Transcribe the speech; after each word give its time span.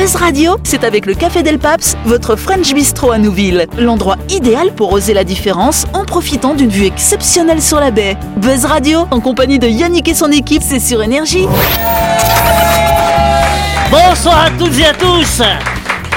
Buzz 0.00 0.14
Radio, 0.14 0.56
c'est 0.62 0.84
avec 0.84 1.06
le 1.06 1.14
Café 1.14 1.42
Del 1.42 1.58
Paps, 1.58 1.96
votre 2.04 2.36
French 2.36 2.72
Bistro 2.72 3.10
à 3.10 3.18
Nouville. 3.18 3.66
L'endroit 3.76 4.16
idéal 4.30 4.72
pour 4.72 4.92
oser 4.92 5.12
la 5.12 5.24
différence 5.24 5.86
en 5.92 6.04
profitant 6.04 6.54
d'une 6.54 6.68
vue 6.68 6.84
exceptionnelle 6.84 7.60
sur 7.60 7.80
la 7.80 7.90
baie. 7.90 8.16
Buzz 8.36 8.64
Radio, 8.64 9.08
en 9.10 9.18
compagnie 9.18 9.58
de 9.58 9.66
Yannick 9.66 10.06
et 10.06 10.14
son 10.14 10.30
équipe, 10.30 10.62
c'est 10.62 10.78
sur 10.78 11.02
Énergie. 11.02 11.48
Bonsoir 13.90 14.44
à 14.44 14.50
toutes 14.56 14.78
et 14.78 14.86
à 14.86 14.94
tous 14.94 15.42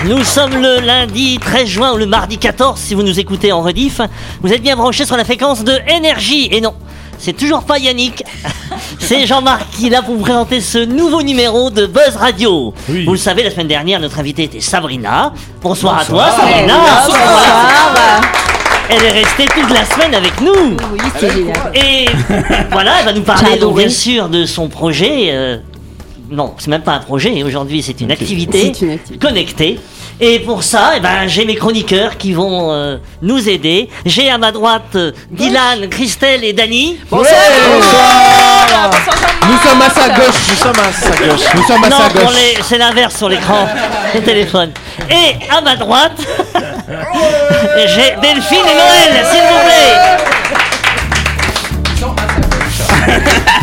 nous 0.08 0.24
sommes 0.24 0.60
le 0.60 0.80
lundi 0.80 1.38
13 1.40 1.68
juin 1.68 1.94
ou 1.94 1.98
le 1.98 2.08
mardi 2.08 2.40
14 2.40 2.80
si 2.80 2.96
vous 2.96 3.04
nous 3.04 3.20
écoutez 3.20 3.52
en 3.52 3.62
rediff. 3.62 4.02
Vous 4.42 4.52
êtes 4.52 4.64
bien 4.64 4.76
branchés 4.76 5.06
sur 5.06 5.16
la 5.16 5.24
fréquence 5.24 5.64
de 5.64 5.74
énergie. 5.96 6.50
Et 6.52 6.60
non, 6.60 6.74
c'est 7.22 7.34
toujours 7.34 7.64
pas 7.64 7.78
Yannick. 7.78 8.24
C'est 9.00 9.26
Jean-Marc 9.28 9.70
qui 9.72 9.88
est 9.88 9.90
là 9.90 10.02
pour 10.02 10.16
vous 10.16 10.22
présenter 10.22 10.62
ce 10.62 10.78
nouveau 10.80 11.22
numéro 11.22 11.70
de 11.70 11.86
Buzz 11.86 12.16
Radio. 12.18 12.74
Vous 12.88 13.12
le 13.12 13.18
savez, 13.18 13.44
la 13.44 13.52
semaine 13.52 13.68
dernière, 13.68 14.00
notre 14.00 14.20
invitée 14.20 14.44
était 14.44 14.62
Sabrina. 14.62 15.34
Bonsoir, 15.62 16.00
à 16.00 16.06
toi, 16.06 16.30
Sabrina. 16.32 16.78
Bonsoir. 17.06 18.22
Elle 18.90 19.04
est 19.04 19.12
restée 19.12 19.46
toute 19.46 19.70
la 19.72 19.86
semaine 19.86 20.16
avec 20.16 20.40
nous. 20.42 20.78
Oui, 20.94 21.00
c'est 21.20 21.32
génial. 21.32 21.72
Et 21.76 22.06
voilà, 22.72 23.00
elle 23.00 23.06
va 23.06 23.14
nous 23.14 23.22
parler 23.24 23.58
donc, 23.58 23.78
bien 23.78 23.90
sûr 23.90 24.30
de 24.30 24.46
son 24.46 24.68
projet. 24.68 25.28
euh, 25.32 25.58
non, 26.30 26.54
c'est 26.58 26.70
même 26.70 26.82
pas 26.84 26.94
un 26.94 27.00
projet. 27.00 27.44
Aujourd'hui, 27.44 27.82
c'est 27.84 28.00
une 28.02 28.12
activité 28.12 28.72
C'est 28.74 28.86
une 28.86 28.92
activité. 28.94 29.18
connectée. 29.28 29.80
Et 30.24 30.38
pour 30.40 30.62
ça, 30.64 30.92
eh 30.96 31.00
ben, 31.00 31.26
j'ai 31.28 31.46
mes 31.46 31.56
chroniqueurs 31.56 32.16
qui 32.18 32.34
vont 32.34 32.72
euh, 32.72 32.98
nous 33.24 33.50
aider. 33.50 33.90
J'ai 34.06 34.30
à 34.30 34.38
ma 34.38 34.52
droite 34.52 34.84
euh, 34.96 35.12
Dylan, 35.32 35.90
Christelle 35.90 36.44
et 36.44 36.54
Dany. 36.54 37.00
Nous 37.12 37.18
sommes 39.68 39.82
à 39.82 39.90
sa 39.90 40.10
gauche, 40.10 40.36
nous 40.50 40.56
sommes 40.56 40.80
à 40.80 40.92
sa 40.94 41.10
gauche, 41.10 41.46
nous 41.56 41.64
sommes 41.64 41.84
à 41.84 41.90
non, 41.90 41.98
sa 41.98 42.10
pour 42.10 42.22
gauche. 42.22 42.36
les- 42.36 42.62
c'est 42.64 42.78
l'inverse 42.78 43.16
sur 43.18 43.30
l'écran, 43.30 43.68
le 44.14 44.22
téléphone. 44.22 44.72
Et 45.10 45.36
à 45.52 45.60
ma 45.62 45.76
droite, 45.76 46.14
j'ai 47.88 48.16
Delphine 48.22 48.60
et 48.60 48.76
Noël, 48.76 49.26
s'il 49.32 49.42
vous 49.42 49.60
plaît. 49.66 50.31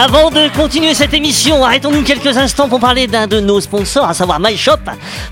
Avant 0.00 0.30
de 0.30 0.46
continuer 0.56 0.94
cette 0.94 1.12
émission, 1.12 1.64
arrêtons-nous 1.64 2.04
quelques 2.04 2.36
instants 2.36 2.68
pour 2.68 2.78
parler 2.78 3.08
d'un 3.08 3.26
de 3.26 3.40
nos 3.40 3.60
sponsors, 3.60 4.04
à 4.04 4.14
savoir 4.14 4.38
MyShop, 4.38 4.78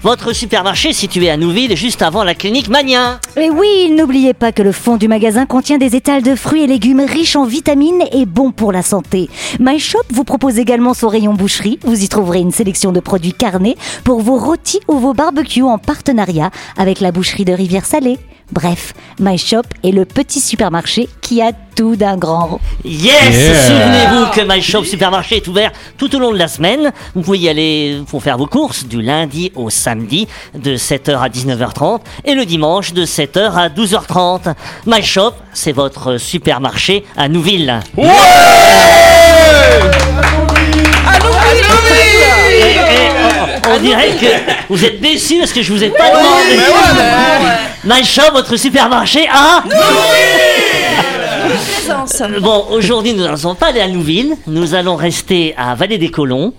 votre 0.02 0.32
supermarché 0.32 0.92
situé 0.92 1.30
à 1.30 1.36
Nouville, 1.36 1.76
juste 1.76 2.02
avant 2.02 2.24
la 2.24 2.34
clinique 2.34 2.68
Mania. 2.68 3.20
Et 3.36 3.48
oui, 3.48 3.92
n'oubliez 3.96 4.34
pas 4.34 4.50
que 4.50 4.64
le 4.64 4.72
fond 4.72 4.96
du 4.96 5.06
magasin 5.06 5.46
contient 5.46 5.78
des 5.78 5.94
étals 5.94 6.24
de 6.24 6.34
fruits 6.34 6.64
et 6.64 6.66
légumes 6.66 7.06
riches 7.06 7.36
en 7.36 7.44
vitamines 7.44 8.02
et 8.10 8.26
bons 8.26 8.50
pour 8.50 8.72
la 8.72 8.82
santé. 8.82 9.30
My 9.60 9.78
Shop 9.78 10.02
vous 10.10 10.24
propose 10.24 10.58
également 10.58 10.94
son 10.94 11.06
rayon 11.06 11.34
boucherie. 11.34 11.78
Vous 11.84 12.02
y 12.02 12.08
trouverez 12.08 12.40
une 12.40 12.50
sélection 12.50 12.90
de 12.90 12.98
produits 12.98 13.34
carnés 13.34 13.76
pour 14.02 14.20
vos 14.20 14.36
rôtis 14.36 14.80
ou 14.88 14.98
vos 14.98 15.14
barbecues 15.14 15.62
en 15.62 15.78
partenariat 15.78 16.50
avec 16.76 16.98
la 16.98 17.12
boucherie 17.12 17.44
de 17.44 17.52
Rivière-Salée. 17.52 18.18
Bref, 18.52 18.94
My 19.18 19.36
Shop 19.38 19.62
est 19.82 19.90
le 19.90 20.04
petit 20.04 20.40
supermarché 20.40 21.08
qui 21.20 21.42
a 21.42 21.50
tout 21.74 21.96
d'un 21.96 22.16
grand. 22.16 22.60
Yes 22.84 23.12
Yeah. 23.34 23.54
Souvenez-vous 23.66 24.26
que 24.32 24.40
My 24.48 24.62
Shop 24.62 24.84
Supermarché 24.84 25.36
est 25.38 25.48
ouvert 25.48 25.72
tout 25.98 26.14
au 26.14 26.18
long 26.20 26.32
de 26.32 26.38
la 26.38 26.46
semaine. 26.48 26.92
Vous 27.14 27.22
pouvez 27.22 27.38
y 27.38 27.48
aller 27.48 28.00
pour 28.08 28.22
faire 28.22 28.38
vos 28.38 28.46
courses 28.46 28.84
du 28.86 29.02
lundi 29.02 29.50
au 29.56 29.68
samedi 29.68 30.28
de 30.54 30.76
7h 30.76 31.18
à 31.18 31.28
19h30 31.28 32.00
et 32.24 32.34
le 32.34 32.44
dimanche 32.46 32.92
de 32.92 33.04
7h 33.04 33.52
à 33.54 33.68
12h30. 33.68 34.54
My 34.86 35.02
Shop, 35.02 35.32
c'est 35.52 35.72
votre 35.72 36.16
supermarché 36.18 37.04
à 37.16 37.28
Nouville. 37.28 37.80
Et- 37.98 38.02
on, 43.68 43.74
on 43.76 43.80
dirait 43.80 44.10
que 44.20 44.26
vous 44.68 44.84
êtes 44.84 45.00
déçus 45.00 45.38
parce 45.38 45.52
que 45.52 45.62
je 45.62 45.72
vous 45.72 45.82
ai 45.82 45.90
pas 45.90 46.08
demandé. 46.10 48.04
Shop, 48.04 48.32
votre 48.32 48.56
supermarché 48.56 49.26
à 49.30 49.62
Euh, 52.20 52.40
Bon, 52.40 52.66
aujourd'hui, 52.70 53.12
nous 53.14 53.22
n'allons 53.24 53.54
pas 53.54 53.66
aller 53.68 53.80
à 53.80 53.88
Nouville. 53.88 54.34
Nous 54.46 54.74
allons 54.74 54.96
rester 54.96 55.54
à 55.56 55.74
Vallée 55.74 55.98
des 55.98 56.10
Colons. 56.10 56.52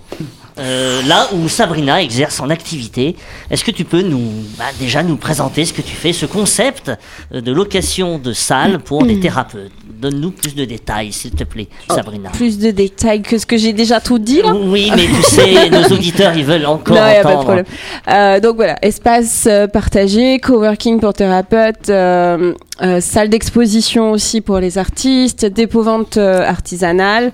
Euh, 0.58 1.02
là 1.06 1.28
où 1.32 1.48
Sabrina 1.48 2.02
exerce 2.02 2.36
son 2.36 2.50
activité, 2.50 3.16
est-ce 3.50 3.64
que 3.64 3.70
tu 3.70 3.84
peux 3.84 4.02
nous 4.02 4.28
bah, 4.58 4.64
déjà 4.78 5.02
nous 5.02 5.16
présenter 5.16 5.64
ce 5.64 5.72
que 5.72 5.82
tu 5.82 5.94
fais, 5.94 6.12
ce 6.12 6.26
concept 6.26 6.90
euh, 7.32 7.40
de 7.40 7.52
location 7.52 8.18
de 8.18 8.32
salles 8.32 8.78
pour 8.78 9.04
des 9.04 9.20
thérapeutes? 9.20 9.72
Donne-nous 10.00 10.30
plus 10.30 10.54
de 10.54 10.64
détails, 10.64 11.12
s'il 11.12 11.32
te 11.32 11.42
plaît, 11.44 11.68
Sabrina. 11.90 12.30
Plus 12.30 12.58
de 12.58 12.70
détails 12.70 13.22
que 13.22 13.36
ce 13.38 13.46
que 13.46 13.56
j'ai 13.56 13.72
déjà 13.72 14.00
tout 14.00 14.18
dit 14.18 14.42
là. 14.42 14.52
Oui, 14.54 14.92
mais 14.94 15.06
tu 15.06 15.22
sais, 15.22 15.68
nos 15.70 15.84
auditeurs, 15.86 16.36
ils 16.36 16.44
veulent 16.44 16.66
encore 16.66 16.96
Non, 16.96 17.06
y 17.06 17.16
a 17.16 17.22
pas 17.22 17.30
de 17.30 17.34
entendre. 17.34 17.42
problème. 17.44 17.64
Euh, 18.08 18.40
donc 18.40 18.56
voilà, 18.56 18.76
espace 18.82 19.46
euh, 19.48 19.66
partagé, 19.66 20.38
coworking 20.38 21.00
pour 21.00 21.14
thérapeutes, 21.14 21.88
euh, 21.90 22.54
euh, 22.80 23.00
salle 23.00 23.28
d'exposition 23.28 24.12
aussi 24.12 24.40
pour 24.40 24.60
les 24.60 24.78
artistes, 24.78 25.44
dépôt-vente 25.44 26.16
euh, 26.16 26.44
artisanale. 26.46 27.32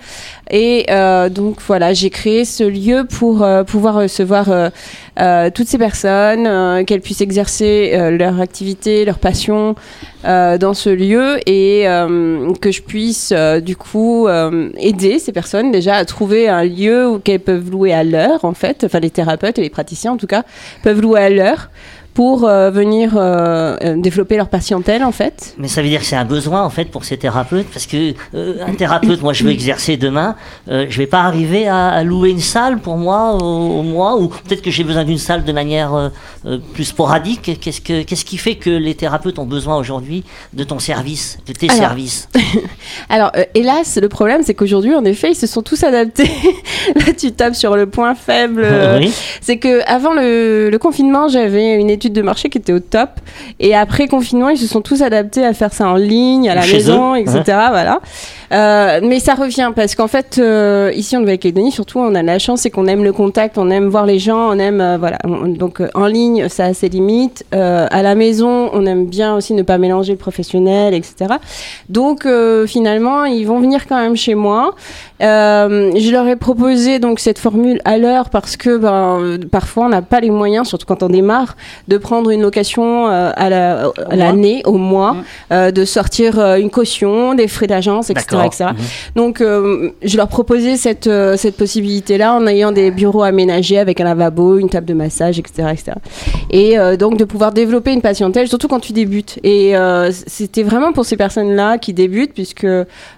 Et 0.51 0.87
euh, 0.91 1.29
donc 1.29 1.59
voilà, 1.67 1.93
j'ai 1.93 2.11
créé 2.11 2.45
ce 2.45 2.65
lieu 2.65 3.05
pour 3.05 3.43
euh, 3.43 3.63
pouvoir 3.65 3.95
recevoir 3.97 4.47
toutes 5.55 5.69
ces 5.69 5.79
personnes, 5.79 6.85
qu'elles 6.87 7.01
puissent 7.01 7.21
exercer 7.21 7.97
leur 8.19 8.41
activité, 8.41 9.05
leur 9.05 9.19
passion 9.19 9.77
dans 10.25 10.75
ce 10.75 10.91
lieu 10.91 11.39
et 11.47 11.85
que 12.61 12.73
je 12.73 12.83
puisse 12.83 13.33
du 13.63 13.77
coup 13.77 14.27
aider 14.77 15.21
ces 15.21 15.31
personnes 15.31 15.71
déjà 15.71 15.95
à 15.95 16.05
trouver 16.05 16.49
un 16.49 16.65
lieu 16.65 17.09
où 17.09 17.19
qu'elles 17.21 17.39
peuvent 17.39 17.71
louer 17.71 17.93
à 17.93 18.03
l'heure 18.03 18.45
en 18.45 18.55
fait, 18.55 18.83
enfin 18.85 18.99
les 18.99 19.11
thérapeutes 19.11 19.59
et 19.59 19.63
les 19.63 19.71
praticiens 19.71 20.13
en 20.13 20.17
tout 20.17 20.27
cas 20.27 20.43
peuvent 20.83 21.01
louer 21.01 21.21
à 21.21 21.31
l'heure 21.31 21.71
pour 22.15 22.45
euh, 22.45 22.71
venir 22.71 23.15
euh, 23.17 23.77
euh, 23.83 23.97
développer 23.97 24.37
leur 24.37 24.49
patientèle 24.49 25.03
en 25.03 25.11
fait. 25.11 25.55
Mais 25.59 25.67
ça 25.67 25.83
veut 25.83 25.89
dire 25.89 25.99
que 26.01 26.07
c'est 26.07 26.15
un 26.15 26.25
besoin 26.25 26.63
en 26.63 26.71
fait 26.71 26.85
pour 26.85 27.05
ces 27.05 27.17
thérapeutes 27.17 27.67
parce 27.73 27.87
que 27.87 28.15
euh, 28.35 28.55
un 28.65 28.73
thérapeute, 28.75 29.21
moi 29.21 29.33
je 29.33 29.43
veux 29.43 29.51
exercer 29.51 29.97
demain, 29.97 30.37
je 30.69 30.97
vais 30.97 31.09
pas 31.09 31.23
arriver 31.23 31.67
à, 31.67 31.89
à 31.89 32.05
louer 32.05 32.31
une 32.31 32.41
salle 32.41 32.79
pour 32.79 32.97
moi 32.97 33.35
au, 33.35 33.81
au 33.81 33.83
mois 33.83 34.17
ou 34.17 34.29
peut-être 34.29 34.63
que 34.63 34.71
j'ai 34.71 34.85
besoin 34.85 35.05
d'une 35.05 35.19
salle 35.19 35.45
de 35.45 35.53
manière 35.53 36.11
plus 36.73 36.85
sporadique. 36.85 37.59
Qu'est-ce 37.61 37.81
que 37.81 38.03
qu'est-ce 38.03 38.25
qui 38.25 38.37
fait 38.37 38.55
que 38.55 38.71
les 38.71 38.95
thérapeutes 38.95 39.39
ont 39.41 39.47
besoin 39.47 39.77
aujourd'hui 39.77 40.23
de 40.53 40.63
ton 40.63 40.79
service, 40.79 41.39
de 41.47 41.53
tes 41.53 41.69
Alors, 41.69 41.83
services? 41.83 42.29
Alors 43.09 43.33
hélas 43.55 43.99
le 44.01 44.09
problème 44.09 44.43
c'est 44.45 44.55
qu'aujourd'hui 44.55 44.95
en 44.95 45.05
effet 45.05 45.33
ils 45.33 45.37
se 45.37 45.49
sont 45.49 45.63
tous 45.63 45.83
adaptés. 45.83 46.31
Là 46.95 47.13
tu 47.19 47.33
tapes 47.33 47.57
sur 47.57 47.75
le 47.77 47.87
point 47.87 48.15
faible. 48.15 48.65
Oui. 49.01 49.13
C'est 49.41 49.57
que 49.57 49.83
avant 49.91 50.13
le, 50.13 50.71
le 50.71 50.79
confinement, 50.79 51.27
j'avais 51.29 51.75
une 51.75 51.91
étude 51.91 52.04
de 52.13 52.23
marché 52.23 52.49
qui 52.51 52.59
était 52.59 52.73
au 52.73 52.81
top. 52.81 53.11
Et 53.61 53.75
après 53.75 54.09
confinement, 54.09 54.49
ils 54.51 54.59
se 54.59 54.67
sont 54.67 54.81
tous 54.83 55.03
adaptés 55.03 55.45
à 55.45 55.55
faire 55.55 55.73
ça 55.73 55.89
en 55.89 55.95
ligne, 55.97 56.49
à 56.51 56.55
la 56.55 56.61
Chez 56.63 56.75
maison, 56.75 57.15
eux, 57.15 57.19
etc. 57.19 57.43
Voilà. 57.47 58.01
Euh, 58.53 59.01
mais 59.03 59.19
ça 59.21 59.35
revient 59.35 59.73
parce 59.75 59.95
qu'en 59.95 60.07
fait, 60.09 60.37
euh, 60.39 60.93
ici 60.95 61.17
en 61.17 61.21
Nouvelle-Calédonie, 61.21 61.73
surtout, 61.73 61.99
on 61.99 62.15
a 62.15 62.23
de 62.23 62.27
la 62.27 62.39
chance, 62.39 62.61
c'est 62.61 62.71
qu'on 62.71 62.87
aime 62.87 63.03
le 63.03 63.13
contact, 63.13 63.59
on 63.59 63.71
aime 63.71 63.89
voir 63.89 64.07
les 64.07 64.19
gens, 64.19 64.51
on 64.55 64.59
aime 64.59 64.81
euh, 64.81 64.97
voilà. 64.99 65.19
On- 65.25 65.49
donc 65.49 65.81
euh, 65.81 65.89
en 65.95 66.07
ligne, 66.07 66.49
ça 66.49 66.67
a 66.67 66.75
ses 66.75 66.89
limites. 66.89 67.45
À 67.53 68.03
la 68.03 68.15
maison, 68.15 68.71
on 68.73 68.85
aime 68.87 69.07
bien 69.07 69.35
aussi 69.35 69.55
ne 69.55 69.63
pas 69.63 69.79
mélanger 69.79 70.13
le 70.13 70.19
professionnel, 70.19 70.95
etc. 70.95 71.35
Donc 71.89 72.27
finalement, 72.67 73.25
ils 73.25 73.45
vont 73.45 73.61
venir 73.61 73.87
quand 73.87 73.97
même 74.01 74.17
chez 74.17 74.35
moi. 74.35 74.75
Je 75.21 76.11
leur 76.11 76.27
ai 76.29 76.37
proposé 76.37 76.99
donc 76.99 77.21
cette 77.21 77.39
formule 77.39 77.81
à 77.85 77.99
l'heure 77.99 78.31
parce 78.31 78.57
que 78.57 78.77
ben, 78.77 79.39
parfois 79.51 79.87
on 79.87 79.89
n'a 79.89 80.03
pas 80.03 80.21
les 80.21 80.31
moyens, 80.31 80.69
surtout 80.69 80.87
quand 80.87 81.03
on 81.03 81.09
démarre, 81.09 81.57
de 81.89 81.94
prendre 81.99 82.31
une 82.31 82.43
location 82.43 83.09
euh, 83.09 83.31
à 83.35 83.49
la- 83.51 83.91
à 84.11 84.17
l'année, 84.17 84.63
au 84.65 84.75
mois, 84.79 85.17
euh, 85.53 85.71
de 85.71 85.85
sortir 85.85 86.39
euh, 86.39 86.57
une 86.57 86.71
caution, 86.71 87.35
des 87.35 87.49
frais 87.49 87.67
d'agence, 87.67 88.11
etc. 88.11 88.27
Etc. 88.47 88.65
Mhm. 88.71 88.77
Donc 89.17 89.41
je 89.41 90.17
leur 90.17 90.29
proposais 90.29 90.77
cette, 90.77 91.09
cette 91.37 91.57
possibilité-là 91.57 92.35
en 92.35 92.47
ayant 92.47 92.73
des 92.73 92.91
bureaux 92.91 93.23
aménagés 93.23 93.79
avec 93.79 94.01
un 94.01 94.05
lavabo, 94.05 94.59
une 94.59 94.69
table 94.69 94.87
de 94.87 94.95
massage, 94.95 95.39
etc. 95.39 95.69
etc. 95.73 95.93
Et 96.51 96.77
donc 96.99 97.17
de 97.17 97.25
pouvoir 97.25 97.53
développer 97.53 97.93
une 97.93 98.03
patientèle, 98.03 98.49
surtout 98.49 98.69
quand 98.69 98.81
tu 98.81 98.93
débutes. 98.93 99.39
Et 99.45 99.75
c'était 100.27 100.63
vraiment 100.63 100.93
pour 100.93 101.05
ces 101.05 101.17
personnes-là 101.17 101.79
qui 101.79 101.93
débutent, 101.93 102.35
puisque 102.35 102.67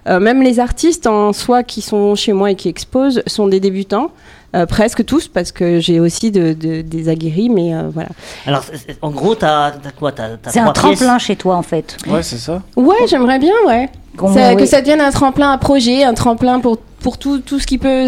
même 0.07 0.41
les 0.41 0.59
artistes 0.59 1.07
en 1.07 1.33
soi 1.33 1.63
qui 1.63 1.81
sont 1.81 2.15
chez 2.15 2.33
moi 2.33 2.51
et 2.51 2.55
qui 2.55 2.69
exposent 2.69 3.21
sont 3.27 3.47
des 3.47 3.59
débutants. 3.59 4.11
Euh, 4.55 4.65
presque 4.65 5.03
tous, 5.05 5.27
parce 5.27 5.51
que 5.51 5.79
j'ai 5.81 5.99
aussi 5.99 6.31
de, 6.31 6.53
de- 6.53 6.81
des 6.81 7.09
aguerris, 7.09 7.49
mais 7.49 7.75
euh, 7.75 7.89
voilà. 7.93 8.09
Alors 8.45 8.63
en 9.01 9.09
gros, 9.11 9.35
t'as 9.35 9.65
as 9.67 9.71
quoi 9.99 10.13
C'est 10.47 10.59
un 10.59 10.71
tremplin 10.71 11.17
chez 11.19 11.35
toi 11.35 11.57
en 11.57 11.61
fait. 11.63 11.97
Ouais, 12.07 12.23
c'est 12.23 12.37
ça. 12.37 12.61
Ouais, 12.77 12.95
j'aimerais 13.07 13.39
bien, 13.39 13.53
ouais. 13.67 13.89
Qu'on- 14.17 14.33
Ça- 14.33 14.51
oui. 14.51 14.55
Que 14.55 14.65
ça 14.65 14.79
devienne 14.79 15.01
un 15.01 15.11
tremplin 15.11 15.51
à 15.51 15.57
projet, 15.57 16.05
un 16.05 16.13
tremplin 16.13 16.59
pour, 16.61 16.77
pour 17.07 17.17
tout, 17.17 17.39
tout 17.39 17.57
ce 17.57 17.65
qui 17.65 17.77
peut, 17.77 18.07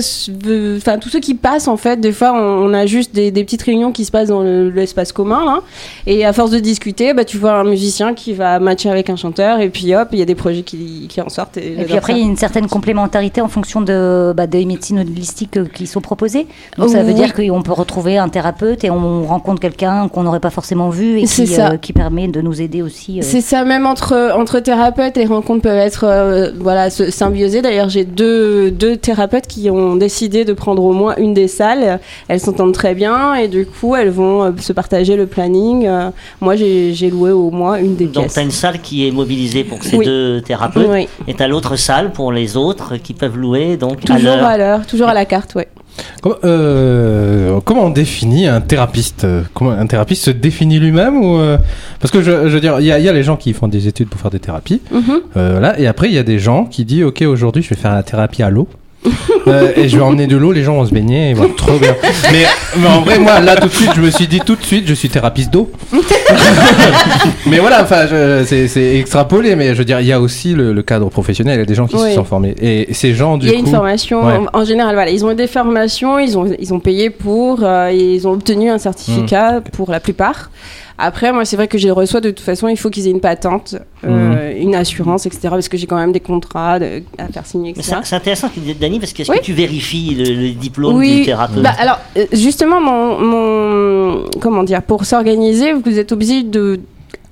enfin 0.76 0.98
tous 0.98 1.08
ceux 1.08 1.22
qui 1.22 1.34
passent 1.34 1.70
en 1.70 1.78
fait. 1.78 2.02
Des 2.02 2.12
fois, 2.12 2.34
on, 2.34 2.66
on 2.70 2.74
a 2.74 2.86
juste 2.86 3.16
des, 3.16 3.32
des 3.32 3.46
petites 3.46 3.62
réunions 3.62 3.94
qui 3.94 4.04
se 4.04 4.12
passent 4.12 4.28
dans 4.28 4.42
le- 4.44 4.70
l'espace 4.70 5.14
commun, 5.14 5.46
là. 5.46 5.62
Et 6.06 6.26
à 6.26 6.34
force 6.34 6.52
de 6.52 6.60
discuter, 6.60 7.14
bah, 7.14 7.24
tu 7.24 7.38
vois 7.38 7.54
un 7.54 7.64
musicien 7.64 8.14
qui 8.14 8.34
va 8.34 8.60
matcher 8.60 8.90
avec 8.90 9.10
un 9.10 9.16
chanteur, 9.16 9.62
et 9.62 9.70
puis 9.70 9.96
hop, 9.96 10.10
il 10.12 10.20
y 10.20 10.22
a 10.22 10.26
des 10.26 10.36
projets 10.36 10.64
qui, 10.64 11.06
qui 11.08 11.22
en 11.22 11.30
sortent. 11.30 11.56
Et, 11.56 11.80
Et 11.80 11.86
puis 11.86 11.96
après, 11.96 12.12
il 12.12 12.20
y 12.20 12.22
a 12.24 12.26
une 12.26 12.36
certaine 12.36 12.68
complémentarité 12.68 13.40
en 13.40 13.48
fonction 13.48 13.80
de, 13.80 14.34
bah, 14.36 14.48
des 14.48 14.66
médecines 14.66 15.00
holistiques 15.00 15.56
euh, 15.56 15.66
qui 15.74 15.88
sont 15.88 16.02
proposées. 16.02 16.46
Donc 16.78 16.90
ça 16.90 17.02
veut 17.02 17.14
dire 17.14 17.34
qu'on 17.34 17.62
peut 17.62 17.72
retrouver 17.72 18.18
un 18.18 18.28
thérapeute 18.28 18.84
et 18.84 18.90
on 18.92 19.24
rencontre 19.24 19.62
quelqu'un 19.62 20.10
qu'on 20.10 20.24
n'aurait 20.24 20.42
pas 20.42 20.50
forcément 20.50 20.90
vu 20.90 21.20
et 21.20 21.24
qui, 21.24 21.48
ça. 21.48 21.72
euh, 21.72 21.78
qui 21.78 21.94
permet 21.94 22.28
de 22.28 22.42
nous 22.42 22.62
aider 22.62 22.82
aussi. 22.82 23.20
euh. 23.20 23.22
C'est 23.24 23.40
ça, 23.40 23.64
même 23.64 23.86
entre, 23.86 24.34
entre 24.36 24.60
thérapeutes, 24.60 25.16
les 25.16 25.26
rencontres 25.26 25.62
peuvent 25.62 25.78
être 25.78 26.04
euh, 26.04 26.52
voilà, 26.60 26.90
symbiosées. 26.90 27.62
D'ailleurs, 27.62 27.88
j'ai 27.88 28.04
deux, 28.04 28.72
deux 28.72 28.89
thérapeutes 28.98 29.48
qui 29.48 29.70
ont 29.70 29.96
décidé 29.96 30.46
de 30.46 30.54
prendre 30.54 30.84
au 30.84 30.94
moins 30.94 31.16
une 31.18 31.34
des 31.34 31.48
salles. 31.48 32.00
Elles 32.28 32.40
s'entendent 32.40 32.74
très 32.74 32.96
bien 32.96 33.36
et 33.36 33.48
du 33.48 33.66
coup, 33.66 33.96
elles 33.96 34.10
vont 34.10 34.44
euh, 34.44 34.52
se 34.60 34.74
partager 34.74 35.16
le 35.16 35.26
planning. 35.26 35.86
Euh, 35.88 36.10
moi, 36.42 36.56
j'ai 36.56 37.10
loué 37.12 37.32
au 37.32 37.52
moins 37.52 37.78
une 37.78 37.96
des 37.96 38.06
Donc 38.06 38.24
pièces. 38.24 38.34
tu 38.34 38.40
as 38.40 38.44
une 38.44 38.52
salle 38.52 38.80
qui 38.82 39.08
est 39.08 39.12
mobilisée 39.12 39.64
pour 39.64 39.84
ces 39.84 39.98
Oui. 39.98 40.06
deux 40.06 40.42
thérapeutes 40.42 40.88
Oui. 40.90 41.08
et 41.28 41.34
tu 41.34 41.44
as 41.44 41.48
l'autre 41.48 41.76
salle 41.76 42.12
pour 42.12 42.32
les 42.32 42.58
autres 42.58 42.98
qui 42.98 43.14
peuvent 43.14 43.38
louer 43.38 43.78
donc 43.78 44.00
à 44.10 44.16
Toujours 44.16 44.32
à 44.44 44.58
l'heure, 44.58 44.86
toujours 44.86 45.08
à 45.10 45.14
la 45.14 45.26
carte, 45.26 45.56
ouais. 45.56 45.68
Comment, 46.22 46.36
euh, 46.44 47.60
comment 47.66 47.86
on 47.86 47.90
définit 47.90 48.48
un 48.48 48.62
thérapeute 48.62 49.26
Comment 49.54 49.72
un 49.72 49.86
thérapeute 49.88 50.18
se 50.18 50.32
définit 50.32 50.80
lui-même 50.80 51.18
ou 51.18 51.38
euh, 51.38 51.58
parce 52.00 52.12
que 52.12 52.22
je, 52.22 52.32
je 52.50 52.54
veux 52.54 52.62
dire, 52.62 52.80
il 52.80 52.84
y, 52.86 52.88
y 52.88 53.10
a 53.10 53.14
les 53.14 53.24
gens 53.24 53.36
qui 53.38 53.54
font 53.54 53.68
des 53.68 53.88
études 53.88 54.10
pour 54.10 54.20
faire 54.20 54.32
des 54.32 54.40
thérapies, 54.40 54.82
Mhm. 54.92 55.02
euh, 55.38 55.52
voilà, 55.52 55.80
et 55.80 55.88
après 55.88 56.08
il 56.08 56.14
y 56.14 56.18
a 56.18 56.24
des 56.24 56.40
gens 56.40 56.66
qui 56.66 56.86
disent 56.86 57.04
ok 57.04 57.22
aujourd'hui 57.24 57.64
je 57.64 57.70
vais 57.70 57.76
faire 57.76 57.94
la 57.94 58.04
thérapie 58.04 58.44
à 58.44 58.50
l'eau. 58.50 58.68
Euh, 59.48 59.72
et 59.76 59.88
je 59.88 59.96
vais 59.98 60.04
emmener 60.04 60.28
de 60.28 60.36
l'eau, 60.36 60.52
les 60.52 60.64
gens 60.64 60.76
vont 60.76 60.86
se 60.86 60.94
baigner, 60.94 61.30
et 61.30 61.34
voilà, 61.34 61.54
trop 61.56 61.78
bien. 61.80 61.96
Mais, 62.32 62.44
mais 62.78 62.88
en 62.88 63.02
vrai, 63.02 63.18
moi, 63.20 63.40
là, 63.40 63.56
tout 63.56 63.68
de 63.70 63.74
suite, 63.74 63.92
je 63.96 64.02
me 64.02 64.10
suis 64.12 64.28
dit 64.28 64.40
tout 64.46 64.56
de 64.56 64.64
suite, 64.64 64.86
je 64.88 64.94
suis 64.94 65.10
thérapeute 65.10 65.50
d'eau. 65.50 65.72
mais 67.48 67.60
voilà, 67.60 67.84
enfin, 67.84 68.06
c'est 68.46 68.98
extrapolé, 69.00 69.56
mais 69.56 69.70
je 69.74 69.80
veux 69.80 69.86
dire, 69.86 70.00
il 70.02 70.08
y 70.08 70.12
a 70.14 70.20
aussi 70.20 70.54
le, 70.54 70.74
le 70.74 70.82
cadre 70.84 71.10
professionnel, 71.10 71.56
il 71.56 71.60
y 71.60 71.64
a 71.64 71.66
des 71.66 71.76
gens 71.76 71.88
qui 71.88 71.96
Oui. 71.96 72.10
se 72.10 72.16
sont 72.16 72.24
formés. 72.26 72.56
Et 72.62 72.94
ces 72.94 73.14
gens, 73.14 73.38
du 73.38 73.48
Il 73.48 73.52
y 73.52 73.56
a 73.56 73.60
coup. 73.60 73.66
une 73.66 73.72
formation 73.74 74.26
ouais. 74.26 74.40
en, 74.54 74.60
en 74.62 74.66
général. 74.66 74.94
Voilà, 74.96 75.12
ils 75.12 75.24
ont 75.26 75.32
eu 75.32 75.36
des 75.36 75.48
formations, 75.48 76.20
ils 76.20 76.38
ont 76.38 76.46
ils 76.60 76.74
ont 76.74 76.80
payé 76.80 77.10
pour, 77.10 77.60
euh, 77.64 77.92
ils 77.92 78.28
ont 78.28 78.32
obtenu 78.34 78.70
un 78.70 78.78
certificat 78.78 79.62
pour 79.74 79.92
la 79.92 80.00
plupart. 80.00 80.52
Après, 81.02 81.32
moi, 81.32 81.46
c'est 81.46 81.56
vrai 81.56 81.70
que 81.70 81.78
je 81.78 81.86
les 81.86 81.92
reçois 81.92 82.20
de 82.20 82.30
toute 82.30 82.42
façon. 82.44 82.68
Il 82.68 82.76
faut 82.76 82.90
qu'ils 82.90 83.08
aient 83.08 83.12
une 83.12 83.22
patente, 83.22 83.76
euh, 84.06 84.49
Mm. 84.49 84.49
Une 84.60 84.76
assurance, 84.76 85.26
etc. 85.26 85.40
Parce 85.50 85.70
que 85.70 85.78
j'ai 85.78 85.88
quand 85.88 85.96
même 85.98 86.12
des 86.12 86.20
contrats 86.20 86.80
de- 86.80 87.02
à 87.18 87.28
faire 87.28 87.46
signer, 87.46 87.72
etc. 87.72 87.98
C'est 88.04 88.16
intéressant, 88.16 88.50
ce 88.50 88.56
que 88.56 88.60
dit 88.60 88.74
Dani, 88.76 89.00
parce 89.00 89.14
que 89.14 89.22
est-ce 89.22 89.32
Oui. 89.32 89.40
que 89.40 89.44
tu 89.44 89.54
vérifies 89.54 90.16
le, 90.16 90.24
le 90.36 90.50
diplôme 90.52 91.02
du 91.02 91.24
thérapeute 91.24 91.62
bah, 91.64 91.74
alors 91.80 92.00
euh, 92.18 92.26
justement, 92.34 92.80
mon, 92.82 93.20
mon- 93.20 94.24
comment 94.40 94.64
dire, 94.64 94.82
pour 94.82 95.06
s'organiser, 95.06 95.74
vous 95.74 95.98
êtes 96.00 96.12
obligé 96.12 96.44
de 96.44 96.80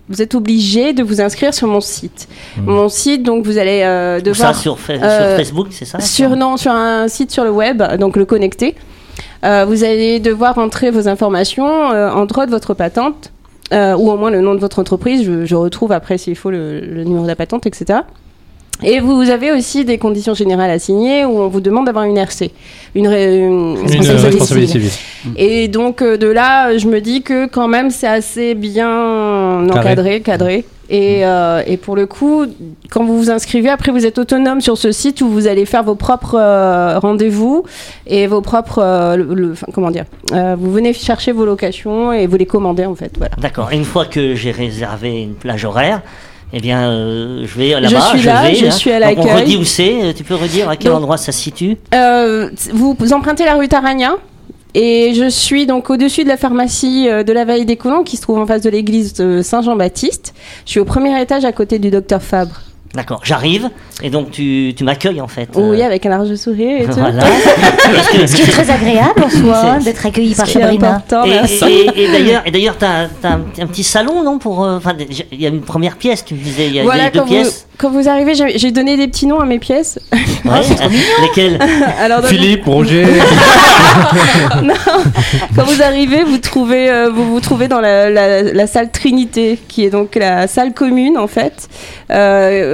vous 0.10 0.22
êtes 0.22 0.36
obligé 0.36 0.94
de 0.94 1.04
vous 1.04 1.20
inscrire 1.20 1.54
sur 1.54 1.68
mon 1.68 1.82
site. 1.82 2.30
Mon 2.66 2.88
site, 2.88 3.24
donc 3.24 3.44
vous 3.46 3.58
allez 3.58 3.82
euh, 3.84 4.22
devoir 4.22 4.56
ça 4.56 4.62
sur, 4.62 4.78
euh, 4.90 5.30
sur 5.30 5.38
Facebook, 5.38 5.68
c'est 5.72 5.84
ça 5.84 6.00
sur 6.00 6.30
non 6.38 6.56
sur 6.56 6.72
un 6.72 7.10
site 7.10 7.30
sur 7.32 7.44
le 7.44 7.52
web, 7.52 7.84
donc 8.00 8.16
le 8.16 8.24
connecter. 8.24 8.74
Euh, 9.44 9.66
vous 9.68 9.84
allez 9.84 10.20
devoir 10.22 10.58
entrer 10.58 10.92
vos 10.92 11.08
informations, 11.10 11.66
entre 11.90 12.42
autres 12.42 12.52
votre 12.52 12.74
patente, 12.74 13.32
euh, 13.74 13.96
ou 13.96 14.10
au 14.12 14.18
moins 14.18 14.30
le 14.32 14.42
nom 14.42 14.54
de 14.56 14.60
votre 14.60 14.80
entreprise. 14.80 15.24
Je, 15.26 15.46
je 15.46 15.56
retrouve 15.56 15.92
après 15.92 16.18
s'il 16.18 16.36
faut 16.36 16.50
le, 16.52 16.80
le 16.80 17.04
numéro 17.04 17.24
de 17.24 17.28
la 17.28 17.36
patente, 17.36 17.66
etc. 17.66 18.00
Et 18.84 19.00
vous 19.00 19.32
avez 19.32 19.52
aussi 19.52 19.86
des 19.86 19.98
conditions 19.98 20.36
générales 20.36 20.70
à 20.70 20.78
signer 20.78 21.26
où 21.26 21.40
on 21.40 21.48
vous 21.48 21.62
demande 21.62 21.88
d'avoir 21.88 22.06
une 22.06 22.18
RC, 22.18 22.52
une, 22.94 23.08
ré- 23.08 23.40
une 23.40 23.76
Une 23.76 23.86
responsabilité 23.86 24.74
civile. 24.74 24.92
Et 25.36 25.68
donc 25.68 26.04
euh, 26.04 26.16
de 26.16 26.28
là, 26.28 26.78
je 26.78 26.88
me 26.88 27.02
dis 27.02 27.24
que 27.24 27.48
quand 27.48 27.68
même 27.68 27.90
c'est 27.90 28.06
assez 28.08 28.54
bien 28.54 29.68
encadré, 29.80 30.22
cadré. 30.22 30.64
Et, 30.90 31.26
euh, 31.26 31.62
et 31.68 31.76
pour 31.78 31.96
le 31.96 32.06
coup, 32.06 32.46
quand 32.90 33.04
vous 33.04 33.18
vous 33.18 33.30
inscrivez, 33.30 33.70
après 33.70 33.92
vous 33.92 34.06
êtes 34.06 34.18
autonome 34.18 34.62
sur 34.62 34.78
ce 34.78 34.92
site 34.92 35.22
où 35.22 35.28
vous 35.30 35.48
allez 35.48 35.66
faire 35.66 35.84
vos 35.84 35.96
propres 35.96 36.36
euh, 36.40 36.98
rendez-vous 37.00 37.64
et 38.06 38.26
vos 38.28 38.40
propres, 38.42 38.80
euh, 38.82 39.16
le- 39.18 39.34
le- 39.34 39.52
enfin, 39.52 39.68
comment 39.74 39.92
dire, 39.92 40.06
vous 40.32 40.72
venez 40.72 40.94
chercher 40.94 41.32
vos 41.34 41.46
locations 41.46 42.14
et 42.14 42.26
vous 42.28 42.38
les 42.38 42.46
commandez 42.46 42.86
en 42.86 42.96
fait, 42.96 43.12
voilà. 43.18 43.36
D'accord. 43.38 43.70
Une 43.72 43.84
fois 43.84 44.06
que 44.06 44.34
j'ai 44.36 44.52
réservé 44.52 45.22
une 45.24 45.34
plage 45.34 45.66
horaire, 45.66 46.02
eh 46.54 46.62
bien, 46.62 46.90
euh, 46.90 47.46
je 47.46 47.58
vais 47.60 47.70
là-bas. 47.82 48.00
suis 48.16 48.22
là, 48.24 48.44
vais, 48.44 48.56
je 48.56 48.66
hein. 48.68 48.72
suis 48.72 48.90
à 48.92 49.00
Donc, 49.02 49.18
On 49.18 49.24
l'accueil. 49.26 49.42
redit 49.42 49.58
où 49.58 49.66
c'est. 49.66 50.14
Tu 50.16 50.24
peux 50.24 50.36
redire 50.36 50.70
à 50.70 50.78
quel 50.78 50.92
Donc- 50.92 51.00
endroit 51.00 51.18
ça 51.18 51.34
se 51.34 51.40
situe? 51.42 51.76
Euh, 51.94 52.50
vous, 52.74 52.96
vous 52.98 53.12
empruntez 53.12 53.44
la 53.44 53.56
rue 53.56 53.68
Taragna 53.68 54.16
et 54.74 55.14
je 55.14 55.30
suis 55.30 55.66
donc 55.66 55.90
au-dessus 55.90 56.24
de 56.24 56.30
la 56.30 56.38
pharmacie 56.38 57.10
euh, 57.10 57.24
de 57.24 57.34
la 57.34 57.46
Vallée 57.46 57.66
des 57.66 57.78
Colons 57.78 58.04
qui 58.04 58.18
se 58.18 58.22
trouve 58.22 58.40
en 58.40 58.46
face 58.46 58.62
de 58.62 58.70
l'église 58.70 59.14
de 59.14 59.42
Saint-Jean-Baptiste. 59.42 60.34
Je 60.66 60.72
suis 60.72 60.80
au 60.80 60.86
premier 60.86 61.20
étage 61.22 61.46
à 61.46 61.52
côté 61.52 61.80
du 61.80 61.90
docteur 61.90 62.22
Fabre. 62.22 62.67
D'accord. 62.94 63.22
J'arrive 63.24 63.70
et 64.02 64.10
donc 64.10 64.32
tu, 64.32 64.74
tu 64.76 64.84
m'accueilles 64.84 65.22
en 65.22 65.28
fait. 65.28 65.50
Oui, 65.56 65.82
euh, 65.82 65.86
avec 65.86 66.06
un 66.06 66.10
large 66.10 66.34
sourire 66.36 66.82
et 66.82 66.86
tout. 66.88 66.94
Voilà. 67.00 67.24
Que- 67.24 68.26
Ce 68.28 68.36
qui 68.36 68.42
est 68.44 68.52
très 68.52 68.70
agréable 68.72 69.24
en 69.24 69.30
soi 69.30 69.78
d'être 69.84 70.06
accueilli 70.06 70.34
par 70.34 70.48
Sabrina. 70.48 71.04
Et, 71.26 71.30
merci. 71.30 71.64
et- 71.66 72.04
et 72.04 72.12
d'ailleurs, 72.12 72.42
et 72.46 72.52
d'ailleurs, 72.52 72.76
t'as, 72.78 73.08
t'as 73.22 73.30
un, 73.34 73.42
un 73.62 73.68
petit 73.68 73.84
salon, 73.84 74.24
non 74.24 74.40
Pour, 74.40 74.64
euh, 74.64 74.78
enfin, 74.78 74.94
il 75.32 75.40
y 75.42 75.46
a 75.46 75.50
une 75.50 75.62
première 75.62 75.98
pièce. 75.98 76.24
Tu 76.26 76.34
me 76.34 76.40
disais, 76.40 76.68
il 76.68 76.76
y 76.76 76.80
a 76.80 76.84
Voilà, 76.84 77.10
deux 77.10 77.20
quand 77.20 77.26
vous, 77.26 77.32
pièces. 77.34 77.68
quand 77.78 77.90
vous 77.92 78.08
arrivez, 78.10 78.34
j'ai 78.56 78.72
donné 78.72 78.96
des 78.98 79.08
petits 79.08 79.28
noms 79.28 79.40
à 79.40 79.46
mes 79.46 79.60
pièces. 79.60 80.00
Ouais, 80.46 80.52
euh, 80.52 80.88
lesquelles? 81.22 81.60
Alors, 82.00 82.26
Philippe, 82.26 82.66
Roger. 82.66 83.06
quand 85.56 85.64
vous 85.66 85.82
arrivez, 85.82 86.24
vous 86.24 86.38
trouvez, 86.38 86.90
euh, 86.90 87.10
vous 87.10 87.26
vous 87.32 87.40
trouvez 87.40 87.68
dans 87.68 87.80
la, 87.82 88.10
la- 88.10 88.44
la 88.44 88.68
salle 88.68 88.92
Trinité, 88.92 89.60
qui 89.68 89.84
est 89.86 89.90
donc 89.90 90.16
la 90.16 90.48
salle 90.48 90.74
commune 90.74 91.18
en 91.18 91.28
fait. 91.28 91.68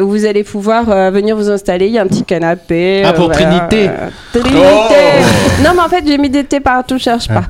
Vous 0.04 0.26
allez 0.26 0.44
pouvoir 0.44 0.90
euh, 0.90 1.10
venir 1.12 1.36
vous 1.36 1.50
installer. 1.50 1.88
Il 1.88 1.94
y 1.94 1.98
a 2.00 2.02
un 2.02 2.08
petit 2.08 2.24
canapé. 2.24 3.02
Ah, 3.06 3.10
euh, 3.10 3.14
pour 3.14 3.26
voilà. 3.26 3.42
Trinité. 3.42 3.90
Euh, 3.90 4.10
Trinité. 4.40 4.62
Non, 5.64 5.72
mais 5.76 5.82
en 5.82 5.90
fait, 5.90 6.04
j'ai 6.06 6.18
mis 6.18 6.30
des 6.30 6.44
T 6.44 6.60
partout, 6.60 6.98
cherche 7.00 7.28
pas. 7.28 7.44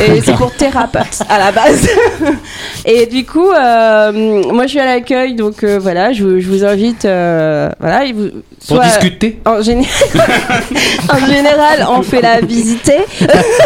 Et 0.00 0.20
c'est 0.20 0.34
pour 0.34 0.52
thérapeute 0.52 1.22
à 1.28 1.38
la 1.38 1.52
base. 1.52 1.88
Et 2.84 3.06
du 3.06 3.24
coup, 3.26 3.50
euh, 3.50 4.12
moi, 4.52 4.64
je 4.64 4.68
suis 4.70 4.80
à 4.80 4.86
l'accueil, 4.86 5.34
donc 5.34 5.62
euh, 5.64 5.78
voilà, 5.80 6.12
je, 6.12 6.22
vous- 6.24 6.40
je 6.40 6.48
vous 6.48 6.64
invite, 6.64 7.04
euh, 7.04 7.68
voilà, 7.80 8.04
et 8.04 8.12
vous, 8.12 8.28
Pour 8.66 8.76
soit- 8.76 8.84
discuter. 8.84 9.40
En, 9.44 9.60
géné- 9.60 9.86
en 11.12 11.26
général, 11.26 11.86
on 11.90 12.02
fait 12.02 12.22
la 12.22 12.40
visiter. 12.40 12.98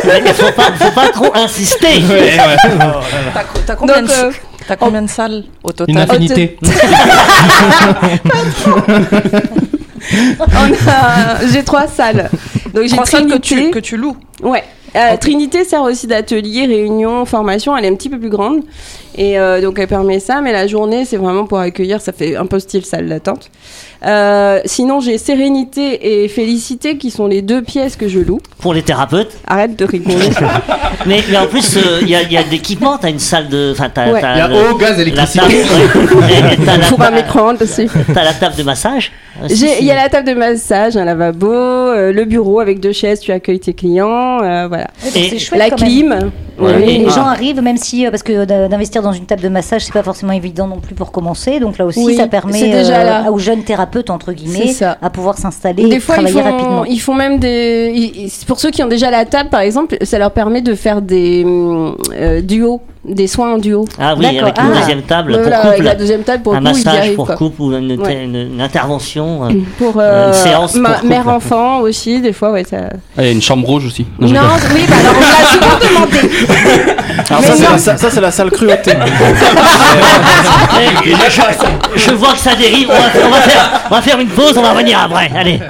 Mais 0.04 0.32
faut 0.32 0.52
pas, 0.52 0.72
faut 0.78 0.90
pas 0.92 1.08
trop 1.10 1.30
insister. 1.34 2.02
T'as 3.34 3.42
t'as 3.66 3.74
combien, 3.76 4.00
Donc, 4.00 4.08
de- 4.08 4.12
euh, 4.12 4.30
t'as 4.66 4.76
combien 4.76 5.02
de 5.02 5.08
salles 5.10 5.44
au 5.64 5.70
Une 5.70 5.74
total 5.74 5.98
infinité. 6.10 6.58
on 10.38 10.88
a- 10.88 11.46
j'ai 11.52 11.62
trois 11.64 11.86
salles. 11.86 12.30
Donc 12.74 12.84
j'ai 12.84 12.90
Trois 12.96 13.06
salles 13.06 13.26
que 13.26 13.38
Trinité. 13.38 13.64
tu, 13.66 13.70
que 13.70 13.78
tu 13.78 13.96
loues? 13.96 14.16
Ouais. 14.42 14.64
Euh, 14.94 15.16
Trinité 15.16 15.64
sert 15.64 15.82
aussi 15.82 16.06
d'atelier, 16.06 16.66
réunion, 16.66 17.24
formation. 17.24 17.76
Elle 17.76 17.84
est 17.86 17.88
un 17.88 17.94
petit 17.94 18.10
peu 18.10 18.18
plus 18.18 18.28
grande. 18.30 18.62
Et 19.16 19.38
euh, 19.38 19.60
donc 19.60 19.78
elle 19.78 19.86
permet 19.88 20.20
ça. 20.20 20.40
Mais 20.40 20.52
la 20.52 20.66
journée, 20.66 21.04
c'est 21.04 21.16
vraiment 21.16 21.44
pour 21.46 21.58
accueillir. 21.58 22.00
Ça 22.00 22.12
fait 22.12 22.36
un 22.36 22.46
peu 22.46 22.58
style 22.58 22.84
salle 22.84 23.08
d'attente. 23.08 23.50
Euh, 24.04 24.60
sinon, 24.64 25.00
j'ai 25.00 25.16
Sérénité 25.18 26.24
et 26.24 26.28
Félicité 26.28 26.96
qui 26.96 27.10
sont 27.10 27.26
les 27.26 27.40
deux 27.42 27.62
pièces 27.62 27.94
que 27.96 28.08
je 28.08 28.18
loue. 28.20 28.40
Pour 28.60 28.74
les 28.74 28.82
thérapeutes. 28.82 29.30
Arrête 29.46 29.76
de 29.78 29.84
rigoler. 29.84 30.30
Mais, 31.06 31.20
mais 31.28 31.36
en 31.36 31.46
plus, 31.48 31.76
euh, 31.76 31.98
il 32.02 32.08
y 32.10 32.14
a, 32.14 32.22
il 32.22 32.30
y 32.32 32.36
a 32.36 32.44
de 32.44 32.50
l'équipement. 32.50 32.96
T'as 32.96 33.10
une 33.10 33.18
salle 33.18 33.48
de. 33.48 33.72
Enfin, 33.72 33.90
t'as, 33.92 34.12
Ouais. 34.12 34.20
t'as 34.20 34.34
Il 34.34 34.38
y 34.38 34.40
a 34.40 34.48
le- 34.48 34.54
eau, 34.70 34.76
gaz, 34.76 35.00
électricité. 35.00 35.40
table, 35.40 35.54
ouais. 36.14 36.52
Et 36.52 36.64
t'as 36.64 36.76
la, 36.76 36.84
pour 36.86 37.02
un 37.02 37.10
micro-ondes 37.10 37.60
aussi. 37.62 37.88
t'as 38.14 38.22
la 38.22 38.32
table 38.32 38.54
de 38.54 38.62
massage. 38.62 39.10
Il 39.50 39.84
y 39.84 39.90
a 39.90 39.96
la 39.96 40.08
table 40.08 40.28
de 40.28 40.34
massage, 40.34 40.96
un 40.96 41.04
lavabo, 41.04 41.50
euh, 41.50 42.12
le 42.12 42.24
bureau 42.24 42.60
avec 42.60 42.78
deux 42.78 42.92
chaises, 42.92 43.18
tu 43.18 43.32
accueilles 43.32 43.58
tes 43.58 43.72
clients, 43.74 44.40
euh, 44.44 44.68
voilà. 44.68 44.88
Et 45.16 45.30
C'est 45.30 45.38
chouette 45.40 45.58
La 45.58 45.70
quand 45.70 45.80
même. 45.80 46.30
Les, 46.68 46.98
les 46.98 47.06
Ah. 47.08 47.10
gens 47.10 47.22
arrivent, 47.26 47.60
même 47.60 47.76
si, 47.76 48.06
euh, 48.06 48.10
parce 48.10 48.22
que 48.22 48.44
d'a- 48.44 48.68
d'investir 48.68 49.02
dans 49.02 49.12
une 49.12 49.26
table 49.26 49.42
de 49.42 49.48
massage, 49.48 49.84
c'est 49.84 49.92
pas 49.92 50.02
forcément 50.02 50.32
évident 50.32 50.66
non 50.66 50.78
plus 50.78 50.94
pour 50.94 51.12
commencer. 51.12 51.60
Donc 51.60 51.78
là 51.78 51.86
aussi, 51.86 52.04
Oui, 52.04 52.16
ça 52.16 52.26
permet 52.28 52.74
euh, 52.74 52.82
là. 53.04 53.30
aux 53.32 53.38
jeunes 53.38 53.62
thérapeutes, 53.64 54.10
entre 54.10 54.32
guillemets, 54.32 54.72
à 55.00 55.10
pouvoir 55.10 55.38
s'installer 55.38 55.82
et 55.84 56.00
fois, 56.00 56.16
ils 56.18 56.24
travailler 56.26 56.42
font, 56.42 56.56
rapidement. 56.56 56.84
ils 56.84 57.00
font 57.00 57.14
même 57.14 57.38
des. 57.38 57.92
ils- 57.94 58.46
pour 58.46 58.58
ceux 58.60 58.70
qui 58.70 58.82
ont 58.82 58.88
déjà 58.88 59.10
la 59.10 59.24
table, 59.24 59.50
par 59.50 59.60
exemple, 59.60 59.96
ça 60.02 60.18
leur 60.18 60.30
permet 60.32 60.62
de 60.62 60.74
faire 60.74 61.02
des 61.02 61.42
hum, 61.44 61.96
euh, 62.14 62.40
duos, 62.40 62.80
des 63.04 63.26
soins 63.26 63.54
en 63.54 63.58
duo. 63.58 63.84
Ah 63.98 64.14
oui, 64.16 64.26
avec 64.38 64.56
une 64.58 64.70
Ah. 64.72 64.78
deuxième 64.80 65.02
table 65.02 65.32
pour 65.42 65.52
avec 65.52 65.72
couple. 65.72 65.82
la 65.84 65.94
deuxième 65.96 66.22
table 66.22 66.42
pour 66.42 66.54
un 66.54 66.58
coup, 66.58 66.62
massage 66.64 67.14
pour 67.16 67.26
quoi. 67.26 67.36
couple 67.36 67.62
ou 67.62 67.72
une, 67.76 68.00
Ouais. 68.00 68.24
une- 68.24 68.52
une 68.54 68.60
intervention. 68.60 69.44
euh, 69.44 69.48
Pour 69.78 69.96
Euh, 69.98 70.02
euh, 70.02 70.28
une 70.28 70.34
séance 70.34 70.74
ma- 70.76 70.94
couple. 70.94 71.06
mère-enfant 71.08 71.80
aussi, 71.80 72.20
des 72.20 72.32
fois, 72.32 72.52
ouais. 72.52 72.62
Ça... 72.64 72.76
Ah, 72.92 72.94
il 73.18 73.24
y 73.24 73.28
a 73.28 73.32
une 73.32 73.42
chambre 73.42 73.66
rouge 73.66 73.86
aussi. 73.86 74.06
Non, 74.20 74.28
oui, 74.28 74.32
bah 74.88 74.94
alors 75.00 75.14
on 75.16 75.20
l'a 75.20 75.48
souvent 75.48 75.78
demandé. 75.88 76.18
Alors 77.28 77.42
ça, 77.42 77.56
c'est 77.56 77.62
la, 77.70 77.78
sa- 77.78 77.96
ça, 77.96 78.10
c'est 78.10 78.20
la 78.20 78.30
salle 78.30 78.50
cruauté. 78.50 78.92
Eh, 81.04 81.10
je, 81.30 82.00
je 82.00 82.10
vois 82.12 82.32
que 82.32 82.38
ça 82.38 82.54
dérive. 82.54 82.88
On 82.90 82.94
va, 82.94 83.26
on 83.26 83.30
va 83.30 83.40
faire, 83.42 83.80
on 83.90 83.94
va 83.94 84.02
faire 84.02 84.18
une 84.20 84.28
pause. 84.28 84.56
On 84.56 84.62
va 84.62 84.70
revenir 84.72 84.98
après. 85.00 85.30
Allez. 85.36 85.60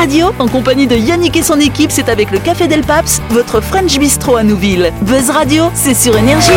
Radio, 0.00 0.30
en 0.38 0.48
compagnie 0.48 0.86
de 0.86 0.96
Yannick 0.96 1.36
et 1.36 1.42
son 1.42 1.60
équipe, 1.60 1.90
c'est 1.90 2.08
avec 2.08 2.30
le 2.30 2.38
Café 2.38 2.66
Del 2.66 2.80
Paps, 2.80 3.20
votre 3.28 3.60
French 3.60 3.98
Bistro 3.98 4.34
à 4.34 4.42
Nouville. 4.42 4.94
Buzz 5.02 5.28
Radio, 5.28 5.64
c'est 5.74 5.92
sur 5.92 6.16
Énergie. 6.16 6.48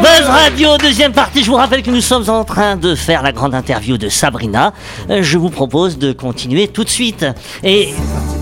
Buzz 0.00 0.26
Radio, 0.26 0.78
deuxième 0.78 1.12
partie. 1.12 1.44
Je 1.44 1.50
vous 1.50 1.58
rappelle 1.58 1.82
que 1.82 1.90
nous 1.90 2.00
sommes 2.00 2.30
en 2.30 2.42
train 2.44 2.76
de 2.76 2.94
faire 2.94 3.22
la 3.22 3.32
grande 3.32 3.54
interview 3.54 3.98
de 3.98 4.08
Sabrina. 4.08 4.72
Euh, 5.10 5.22
Je 5.22 5.36
vous 5.36 5.50
propose 5.50 5.98
de 5.98 6.12
continuer 6.12 6.68
tout 6.68 6.84
de 6.84 6.88
suite. 6.88 7.26
Et 7.62 7.90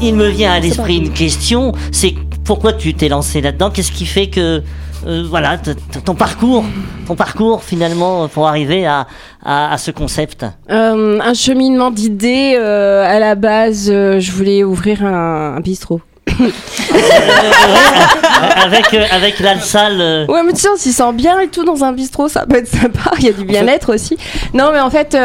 il 0.00 0.14
me 0.14 0.28
vient 0.28 0.52
à 0.52 0.60
l'esprit 0.60 0.98
une 0.98 1.12
question, 1.12 1.72
c'est 1.90 2.14
pourquoi 2.44 2.72
tu 2.72 2.94
t'es 2.94 3.08
lancé 3.08 3.40
là-dedans? 3.40 3.70
Qu'est-ce 3.70 3.90
qui 3.90 4.06
fait 4.06 4.28
que, 4.28 4.62
euh, 5.06 5.24
voilà, 5.28 5.58
ton 6.04 6.14
parcours, 6.14 6.64
ton 7.06 7.14
parcours 7.16 7.62
finalement 7.62 8.28
pour 8.28 8.46
arriver 8.48 8.86
à, 8.86 9.06
à, 9.44 9.72
à 9.72 9.78
ce 9.78 9.90
concept 9.90 10.44
Euh, 10.70 11.18
un 11.20 11.34
cheminement 11.34 11.90
d'idées. 11.90 12.54
euh, 12.58 13.04
à 13.04 13.18
la 13.18 13.34
base, 13.34 13.86
je 13.88 14.32
voulais 14.32 14.64
ouvrir 14.64 15.04
un, 15.04 15.56
un 15.56 15.60
bistrot. 15.60 16.00
avec 18.56 18.94
avec 18.94 19.40
la 19.40 19.58
salle. 19.60 20.26
Ouais, 20.28 20.42
mais 20.44 20.52
tu 20.52 20.60
sais, 20.60 20.68
on 20.72 20.76
s'y 20.76 20.92
sent 20.92 21.12
bien 21.14 21.38
et 21.40 21.48
tout 21.48 21.64
dans 21.64 21.84
un 21.84 21.92
bistrot, 21.92 22.28
ça 22.28 22.46
peut 22.46 22.56
être 22.56 22.68
sympa. 22.68 23.10
Il 23.18 23.24
y 23.24 23.28
a 23.28 23.32
du 23.32 23.44
bien-être 23.44 23.94
aussi. 23.94 24.16
Non, 24.54 24.70
mais 24.72 24.80
en 24.80 24.90
fait, 24.90 25.16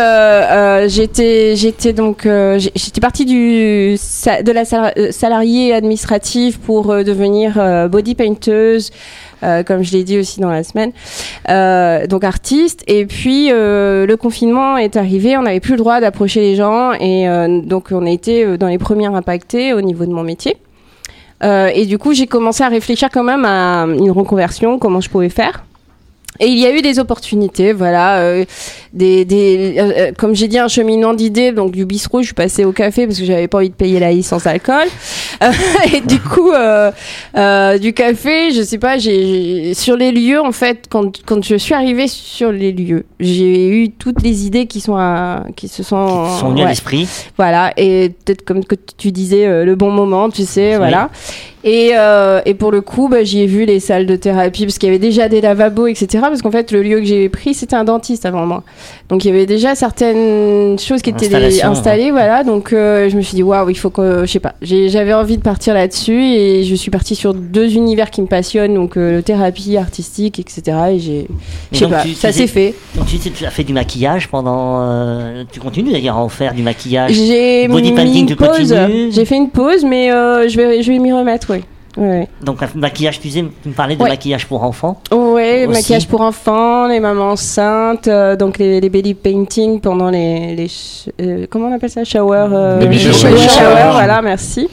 j'étais, 0.90 1.56
j'étais 1.56 1.94
donc, 1.94 2.28
j'étais 2.58 3.02
partie 3.02 3.26
du 3.26 3.94
de 3.96 4.52
la 4.52 4.66
sal- 4.66 4.94
salariée 5.12 5.74
administrative 5.74 6.60
pour 6.60 6.88
devenir 7.04 7.88
body 7.90 8.16
painteuse. 8.16 8.92
Euh, 9.44 9.64
comme 9.64 9.84
je 9.84 9.92
l'ai 9.92 10.04
dit 10.04 10.18
aussi 10.18 10.40
dans 10.40 10.52
la 10.52 10.64
semaine, 10.64 10.92
Euh, 11.50 12.08
donc 12.08 12.24
artiste. 12.24 12.84
Et 12.88 13.06
puis 13.06 13.50
euh, 13.52 14.06
le 14.06 14.18
confinement 14.18 14.78
est 14.78 14.98
arrivé, 14.98 15.38
on 15.38 15.44
n'avait 15.44 15.60
plus 15.60 15.74
le 15.74 15.78
droit 15.78 16.00
d'approcher 16.00 16.42
les 16.42 16.56
gens, 16.56 16.94
et 16.94 17.28
euh, 17.28 17.62
donc 17.62 17.90
on 17.92 18.06
a 18.06 18.10
été 18.10 18.58
dans 18.58 18.68
les 18.68 18.78
premières 18.78 19.16
impactés 19.16 19.74
au 19.74 19.82
niveau 19.82 20.06
de 20.06 20.12
mon 20.12 20.24
métier. 20.24 20.58
Et 21.44 21.86
du 21.86 22.00
coup, 22.00 22.14
j'ai 22.14 22.26
commencé 22.26 22.64
à 22.64 22.68
réfléchir 22.68 23.10
quand 23.14 23.24
même 23.24 23.46
à 23.46 23.86
une 23.86 24.10
reconversion, 24.10 24.80
comment 24.80 25.02
je 25.02 25.10
pouvais 25.10 25.30
faire. 25.30 25.67
Et 26.40 26.48
il 26.48 26.58
y 26.60 26.66
a 26.66 26.72
eu 26.76 26.82
des 26.82 27.00
opportunités, 27.00 27.74
voilà, 27.74 28.18
euh, 28.20 28.46
des, 28.94 29.26
des, 29.26 29.76
euh, 29.78 29.92
euh, 29.98 30.12
comme 30.18 30.36
j'ai 30.36 30.48
dit, 30.48 30.60
un 30.60 30.68
cheminement 30.68 31.14
d'idées. 31.14 31.52
Donc 31.52 31.72
du 31.72 31.86
bistrot, 31.86 32.22
je 32.22 32.28
suis 32.28 32.34
passée 32.34 32.66
au 32.66 32.72
café 32.72 33.06
parce 33.08 33.20
que 33.20 33.26
j'avais 33.26 33.48
pas 33.48 33.58
envie 33.60 33.70
de 33.70 33.76
payer 33.76 34.00
la 34.00 34.12
licence 34.12 34.46
alcool. 34.48 34.88
Euh, 35.44 35.52
et 35.94 36.02
du 36.02 36.20
coup, 36.20 36.52
euh, 36.52 36.92
euh, 37.38 37.78
du 37.78 37.94
café, 37.94 38.52
je 38.52 38.62
sais 38.62 38.78
pas, 38.78 38.98
j'ai 38.98 39.74
sur 39.74 39.96
les 39.98 40.12
lieux 40.12 40.40
en 40.42 40.52
fait, 40.52 40.86
quand 40.90 41.12
quand 41.26 41.44
je 41.44 41.56
suis 41.56 41.74
arrivée 41.74 42.08
sur 42.08 42.52
les 42.52 42.72
lieux, 42.72 43.06
j'ai 43.20 43.68
eu 43.70 43.90
toutes 43.90 44.22
les 44.22 44.46
idées 44.46 44.66
qui 44.68 44.80
sont 44.82 44.96
à, 44.96 45.44
qui 45.56 45.68
se 45.68 45.84
sont, 45.84 46.26
qui 46.34 46.40
sont 46.40 46.50
venues 46.50 46.64
à 46.64 46.70
l'esprit. 46.70 47.08
Voilà, 47.38 47.74
et 47.78 48.10
peut-être 48.26 48.44
comme 48.44 48.64
que 48.64 48.76
tu 48.98 49.12
disais, 49.12 49.46
euh, 49.46 49.66
le 49.66 49.76
bon 49.76 49.92
moment, 49.92 50.30
tu 50.30 50.44
sais, 50.46 50.72
Oui. 50.72 50.78
voilà. 50.78 51.10
Et, 51.64 51.92
euh, 51.96 52.40
et 52.46 52.54
pour 52.54 52.72
le 52.72 52.82
coup, 52.82 53.10
bah, 53.10 53.24
j'y 53.24 53.42
ai 53.42 53.46
vu 53.48 53.66
les 53.66 53.80
salles 53.80 54.06
de 54.06 54.16
thérapie, 54.16 54.66
parce 54.66 54.78
qu'il 54.78 54.88
y 54.88 54.92
avait 54.92 55.00
déjà 55.00 55.28
des 55.28 55.42
lavabos, 55.42 55.88
etc. 55.88 56.08
Parce 56.22 56.42
qu'en 56.42 56.52
fait, 56.52 56.72
le 56.72 56.82
lieu 56.84 57.00
que 57.00 57.06
j'ai 57.06 57.28
pris, 57.30 57.54
c'était 57.54 57.76
un 57.76 57.84
dentiste 57.84 58.26
avant 58.26 58.46
moi. 58.46 58.64
Donc 59.10 59.26
il 59.26 59.30
y 59.30 59.32
avait 59.32 59.46
déjà 59.46 59.74
certaines 59.76 60.78
choses 60.80 61.02
qui 61.02 61.12
étaient 61.26 61.36
installées, 61.72 62.12
voilà. 62.12 62.44
Donc 62.44 62.74
euh, 62.74 63.10
je 63.10 63.16
me 63.18 63.22
suis 63.22 63.36
dit, 63.36 63.44
waouh, 63.44 63.70
il 63.70 63.76
faut 63.78 63.90
que, 63.90 64.22
je 64.26 64.32
sais 64.32 64.40
pas, 64.40 64.54
j'avais 64.62 65.14
envie 65.14 65.38
de 65.38 65.42
partir 65.42 65.74
là-dessus, 65.74 66.22
et 66.24 66.64
je 66.64 66.76
suis 66.76 66.92
partie 66.92 67.16
sur 67.16 67.34
deux 67.34 67.74
univers 67.76 68.12
qui 68.12 68.22
me 68.22 68.28
passionnent, 68.28 68.76
donc 68.76 68.96
euh, 68.98 69.18
le 69.18 69.24
thérapie 69.24 69.78
artistique, 69.78 70.40
etc. 70.40 70.62
Et 70.92 71.00
j'ai, 71.00 71.28
je 71.72 71.80
sais 71.80 71.88
pas, 71.88 72.04
tu- 72.04 72.14
ça 72.14 72.32
s'est 72.32 72.48
fait. 72.48 72.76
Donc 72.96 73.08
tu, 73.08 73.18
tu 73.18 73.46
as 73.46 73.50
fait 73.50 73.64
du 73.64 73.74
maquillage 73.74 74.28
pendant. 74.30 74.82
euh, 74.82 75.44
tu 75.52 75.60
continues 75.60 75.92
d'ailleurs 75.92 76.18
à 76.18 76.22
en 76.22 76.30
faire 76.30 76.54
du 76.54 76.62
maquillage? 76.64 77.14
J'ai 77.14 77.68
Body 77.68 77.90
mis 77.92 77.96
painting, 77.96 78.30
une 78.30 78.36
pause. 78.36 78.76
J'ai 79.12 79.26
fait 79.26 79.36
une 79.38 79.50
pause, 79.50 79.84
mais 79.84 80.12
euh, 80.12 80.48
je 80.48 80.56
vais, 80.58 80.84
je 80.84 80.92
vais 80.92 81.00
m'y 81.00 81.12
remettre, 81.12 81.54
oui. 81.98 82.08
Ouais, 82.08 82.28
Donc 82.42 82.62
un 82.64 82.70
maquillage, 82.76 83.20
tu 83.20 83.28
disais, 83.28 83.44
tu 83.64 83.70
me 83.70 83.74
parlais 83.74 83.96
de 83.96 84.02
Ouais. 84.04 84.10
maquillage 84.10 84.46
pour 84.48 84.64
enfants. 84.64 85.02
Aussi. 85.12 85.68
maquillage 85.68 86.08
pour 86.08 86.22
enfants, 86.22 86.88
les 86.88 87.00
mamans 87.00 87.32
enceintes, 87.32 88.08
euh, 88.08 88.36
donc 88.36 88.58
les, 88.60 88.80
les 88.80 88.90
belly 88.90 89.14
painting 89.16 89.82
pendant 89.82 90.10
les, 90.10 90.68
euh, 91.22 91.46
comment 91.50 91.68
on 91.70 91.74
appelle 91.76 91.90
ça, 91.90 92.04
shower, 92.04 92.48
euh, 92.52 92.80
Baby 92.80 93.00
shower, 93.00 93.14
shower. 93.14 93.38
shower, 93.38 93.50
Shower. 93.50 93.92
voilà, 93.94 94.22
merci. 94.22 94.70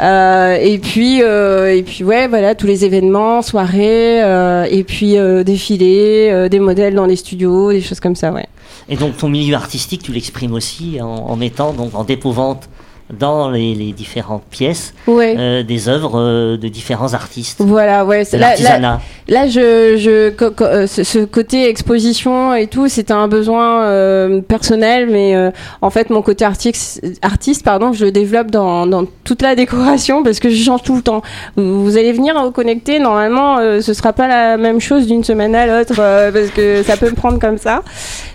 Euh, 0.00 0.56
et 0.60 0.78
puis 0.78 1.22
euh, 1.22 1.74
et 1.74 1.82
puis 1.82 2.04
ouais, 2.04 2.28
voilà 2.28 2.54
tous 2.54 2.66
les 2.68 2.84
événements, 2.84 3.42
soirées, 3.42 4.22
euh, 4.22 4.64
et 4.70 4.84
puis 4.84 5.18
euh, 5.18 5.42
défilés, 5.42 6.28
euh, 6.30 6.48
des 6.48 6.60
modèles 6.60 6.94
dans 6.94 7.06
les 7.06 7.16
studios, 7.16 7.72
des 7.72 7.80
choses 7.80 7.98
comme 7.98 8.14
ça, 8.14 8.30
ouais. 8.30 8.46
Et 8.88 8.96
donc 8.96 9.16
ton 9.16 9.28
milieu 9.28 9.56
artistique, 9.56 10.02
tu 10.04 10.12
l'exprimes 10.12 10.52
aussi 10.54 10.98
en, 11.02 11.06
en 11.06 11.34
mettant 11.36 11.72
donc 11.72 11.94
en 11.96 12.04
dépôt-vente 12.04 12.68
dans 13.10 13.50
les, 13.50 13.74
les 13.74 13.92
différentes 13.92 14.42
pièces 14.50 14.92
Ouais. 15.06 15.34
euh, 15.38 15.62
des 15.62 15.88
œuvres 15.88 16.18
euh, 16.20 16.56
de 16.56 16.68
différents 16.68 17.14
artistes. 17.14 17.60
Voilà, 17.60 18.04
ouais. 18.04 18.24
De 18.24 18.32
là- 18.32 18.38
là- 18.38 18.46
l'artisanat. 18.48 19.00
Là, 19.28 19.46
je, 19.46 19.96
je, 19.98 20.30
co- 20.30 20.50
co- 20.50 20.64
euh, 20.64 20.86
ce, 20.86 21.04
ce 21.04 21.18
côté 21.24 21.68
exposition 21.68 22.54
et 22.54 22.66
tout, 22.66 22.88
c'était 22.88 23.12
un 23.12 23.28
besoin 23.28 23.82
euh, 23.82 24.40
personnel, 24.40 25.08
mais 25.10 25.34
en 25.82 25.90
fait, 25.90 26.10
mon 26.10 26.22
côté 26.22 26.44
artiste, 26.44 27.02
artiste, 27.22 27.64
pardon, 27.64 27.92
je 27.92 28.04
le 28.06 28.12
développe 28.12 28.50
dans, 28.50 28.86
dans 28.86 29.04
toute 29.24 29.42
la 29.42 29.54
décoration 29.54 30.22
parce 30.22 30.38
que 30.40 30.50
je 30.50 30.62
change 30.62 30.82
tout 30.82 30.96
le 30.96 31.02
temps. 31.02 31.22
Vous, 31.56 31.84
vous 31.84 31.96
allez 31.96 32.12
venir 32.12 32.34
vous 32.42 32.50
connecter, 32.50 32.98
normalement, 32.98 33.58
ce 33.80 33.94
sera 33.94 34.12
pas 34.12 34.28
la 34.28 34.56
même 34.56 34.80
chose 34.80 35.06
d'une 35.06 35.24
semaine 35.24 35.54
à 35.54 35.66
l'autre 35.66 35.94
parce 35.96 36.50
que 36.50 36.82
ça 36.82 36.96
peut 36.96 37.10
me 37.10 37.14
prendre 37.16 37.38
comme 37.38 37.58
ça. 37.58 37.82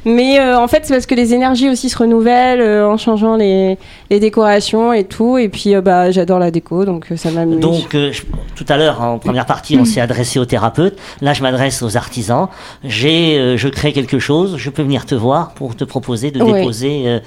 Mais 0.06 0.40
en 0.40 0.68
fait, 0.68 0.82
c'est 0.84 0.94
parce 0.94 1.06
que 1.06 1.16
les 1.16 1.34
énergies 1.34 1.70
aussi 1.70 1.90
se 1.90 1.98
renouvellent 1.98 2.84
en 2.84 2.98
changeant 2.98 3.36
les, 3.36 3.78
les 4.10 4.20
décorations 4.20 4.63
et 4.94 5.04
tout. 5.04 5.38
Et 5.38 5.50
puis, 5.50 5.76
euh, 5.76 5.82
bah, 5.82 6.12
j'adore 6.12 6.40
la 6.40 6.52
déco, 6.52 6.86
donc 6.86 7.08
euh, 7.12 7.18
ça 7.18 7.32
m'amuse. 7.32 7.60
Donc, 7.60 7.94
euh, 7.96 8.12
je- 8.12 8.24
tout 8.56 8.66
à 8.70 8.78
l'heure, 8.78 9.02
en 9.02 9.20
première 9.20 9.46
partie, 9.46 9.78
on 9.78 9.86
s'est 9.86 10.02
adressé 10.02 10.40
aux 10.40 10.46
thérapeutes. 10.46 10.98
Là, 11.22 11.34
je 11.34 11.42
m'adresse 11.42 11.82
aux 11.82 11.98
artisans. 11.98 12.48
J'ai, 12.84 13.38
euh, 13.38 13.58
je 13.58 13.68
crée 13.68 13.94
quelque 13.94 14.20
chose. 14.20 14.56
Je 14.58 14.70
peux 14.70 14.84
venir 14.84 15.06
te 15.06 15.16
voir 15.16 15.52
pour 15.54 15.76
te 15.76 15.84
proposer 15.84 16.32
de 16.32 16.42
Ouais. 16.44 16.60
déposer 16.62 17.20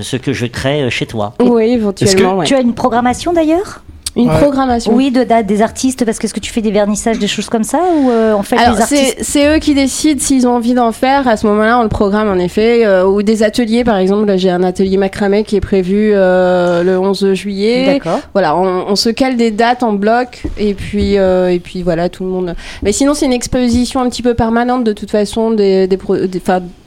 ce 0.00 0.16
que 0.16 0.32
je 0.32 0.46
crée 0.46 0.88
chez 0.90 1.06
toi. 1.06 1.34
oui, 1.42 1.64
éventuellement, 1.70 2.36
ouais. 2.38 2.46
Tu 2.46 2.54
as 2.54 2.60
une 2.60 2.74
programmation 2.74 3.32
d'ailleurs? 3.32 3.82
Une 4.16 4.28
Ouais. 4.30 4.38
programmation. 4.40 4.92
Oui, 4.94 5.10
de 5.10 5.22
date 5.22 5.46
des 5.46 5.62
artistes, 5.62 6.04
parce 6.04 6.18
que 6.18 6.26
est-ce 6.26 6.34
que 6.34 6.40
tu 6.40 6.52
fais 6.52 6.60
des 6.62 6.70
vernissages, 6.72 7.18
des 7.18 7.28
choses 7.28 7.48
comme 7.48 7.62
ça, 7.62 7.78
ou 7.96 8.10
euh, 8.10 8.32
en 8.32 8.42
fait 8.42 8.56
Alors, 8.56 8.74
les 8.76 8.82
artistes 8.82 9.16
c'est 9.20 9.46
eux 9.54 9.58
qui 9.58 9.74
décident 9.74 10.20
s'ils 10.20 10.46
ont 10.46 10.56
envie 10.56 10.74
d'en 10.74 10.90
faire. 10.92 11.28
À 11.28 11.36
ce 11.36 11.46
moment-là, 11.46 11.78
on 11.78 11.82
le 11.82 11.88
programme 11.88 12.28
en 12.28 12.38
effet. 12.38 12.84
euh, 12.84 13.04
ou 13.06 13.22
des 13.22 13.42
ateliers, 13.42 13.84
par 13.84 13.96
exemple. 13.98 14.26
Là, 14.26 14.36
j'ai 14.36 14.50
un 14.50 14.62
atelier 14.62 14.96
macramé 14.96 15.44
qui 15.44 15.56
est 15.56 15.60
prévu 15.60 16.12
euh, 16.14 16.82
le 16.82 16.98
11 16.98 17.34
juillet. 17.34 17.86
D'accord. 17.86 18.20
Voilà, 18.32 18.56
on, 18.56 18.86
on 18.88 18.96
se 18.96 19.08
cale 19.10 19.36
des 19.36 19.50
dates 19.50 19.82
en 19.82 19.92
bloc. 19.92 20.42
Et 20.58 20.74
puis, 20.74 21.16
euh, 21.18 21.50
et 21.52 21.58
puis 21.60 21.82
voilà, 21.82 22.08
tout 22.08 22.24
le 22.24 22.30
monde. 22.30 22.54
Mais 22.82 22.92
sinon, 22.92 23.14
c'est 23.14 23.26
une 23.26 23.32
exposition 23.32 24.00
un 24.00 24.08
petit 24.08 24.22
peu 24.22 24.34
permanente 24.34 24.84
de 24.84 24.92
toute 24.92 25.10
façon 25.10 25.50
des, 25.52 25.86
des, 25.86 25.96
pro- 25.96 26.16
des, 26.16 26.40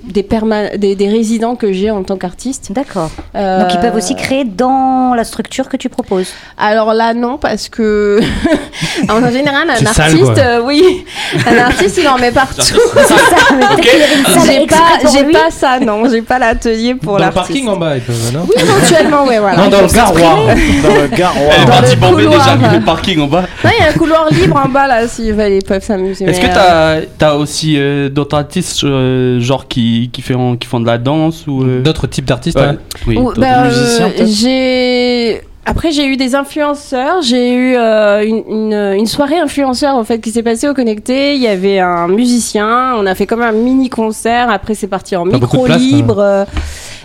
des, 0.04 0.24
perma- 0.24 0.76
des, 0.78 0.96
des 0.96 1.08
résidents 1.08 1.56
que 1.56 1.72
j'ai 1.72 1.92
en 1.92 2.04
tant 2.04 2.18
qu'artiste. 2.18 2.72
D'accord. 2.74 3.10
Euh, 3.36 3.62
Donc 3.62 3.74
ils 3.74 3.80
peuvent 3.80 3.96
aussi 3.96 4.16
créer 4.16 4.44
dans 4.44 5.14
la 5.16 5.24
structure 5.24 5.70
que 5.70 5.78
tu 5.78 5.88
proposes. 5.90 6.30
Alors 6.58 6.94
là, 6.94 7.11
non, 7.14 7.38
parce 7.38 7.70
que 7.70 8.20
en 9.10 9.32
général, 9.32 9.70
un 9.70 9.76
sale, 9.94 10.12
artiste, 10.12 10.38
euh, 10.38 10.62
oui, 10.64 11.06
un 11.48 11.58
artiste, 11.58 11.98
il 12.02 12.08
en 12.08 12.18
met 12.18 12.32
partout. 12.32 12.62
Ça, 12.62 13.16
salle 13.18 14.46
J'ai 14.46 14.66
pas, 14.68 15.12
j'ai 15.12 15.52
ça, 15.52 15.80
non, 15.80 16.04
j'ai 16.10 16.22
pas 16.22 16.40
l'atelier 16.40 16.96
pour 16.96 17.14
Dans 17.14 17.18
le 17.20 17.24
l'artiste. 17.26 17.48
parking 17.48 17.68
en 17.68 17.78
bas, 17.78 17.96
ils 17.96 18.02
peuvent, 18.02 18.32
non 18.34 18.42
Oui, 18.48 18.56
éventuellement, 18.62 19.24
voilà. 19.26 19.58
Non, 19.58 19.70
dans 19.70 19.82
le 19.82 19.88
garoir. 19.88 20.38
Dans 20.46 21.02
le 21.02 21.08
garoir. 21.16 21.44
Elle 21.56 21.62
est 21.62 21.66
Dans 21.66 21.72
partie 21.72 21.96
le 21.96 22.02
bomber 22.02 22.24
couloir. 22.26 22.58
déjà 22.58 22.74
le 22.74 22.86
parking 22.86 23.20
en 23.22 23.28
bas. 23.28 23.44
Non, 23.64 23.70
il 23.78 23.84
y 23.84 23.86
a 23.86 23.90
un 23.90 23.94
couloir 23.94 24.28
libre 24.32 24.62
en 24.66 24.70
bas 24.70 24.88
là, 24.88 25.08
s'ils 25.08 25.34
veulent, 25.34 25.54
ils 25.54 25.64
peuvent 25.64 25.84
s'amuser. 25.84 26.26
Est-ce 26.26 26.40
que 26.42 26.46
euh, 26.48 27.02
t'as 27.18 27.30
as 27.32 27.36
aussi 27.36 27.76
euh, 27.78 28.10
d'autres 28.10 28.38
artistes 28.38 28.84
euh, 28.84 29.40
genre 29.40 29.68
qui, 29.68 30.10
qui, 30.14 30.22
font, 30.22 30.56
qui 30.58 30.68
font 30.68 30.80
de 30.80 30.88
la 30.88 30.98
danse 30.98 31.46
ou 31.48 31.64
euh, 31.64 31.82
D'autres 31.82 32.08
types 32.08 32.26
d'artistes 32.26 32.58
ouais, 32.58 32.66
hein. 32.66 32.78
oui, 33.08 33.18
ou- 33.18 33.32
bah, 33.36 33.64
euh, 33.64 33.68
musiciens, 33.70 34.12
j'ai. 34.26 35.42
Après, 35.66 35.92
j'ai 35.92 36.06
eu 36.08 36.18
des 36.18 36.34
influenceurs. 36.36 37.22
J'ai 37.22 37.54
eu 37.54 37.76
euh, 37.76 38.26
une, 38.26 38.44
une, 38.50 38.74
une 38.98 39.06
soirée 39.06 39.38
influenceur 39.38 39.96
en 39.96 40.04
fait 40.04 40.20
qui 40.20 40.32
s'est 40.32 40.42
passée 40.44 40.68
au 40.68 40.74
Connecté. 40.74 41.36
Il 41.36 41.42
y 41.42 41.48
avait 41.48 41.80
un 41.80 42.08
musicien. 42.08 42.94
On 42.98 43.06
a 43.06 43.14
fait 43.16 43.28
comme 43.28 43.42
un 43.44 43.52
mini 43.52 43.90
concert. 43.90 44.50
Après, 44.50 44.74
c'est 44.74 44.88
parti 44.88 45.16
en 45.16 45.26
micro 45.26 45.64
place, 45.66 45.78
libre. 45.80 46.18
euh. 46.20 46.46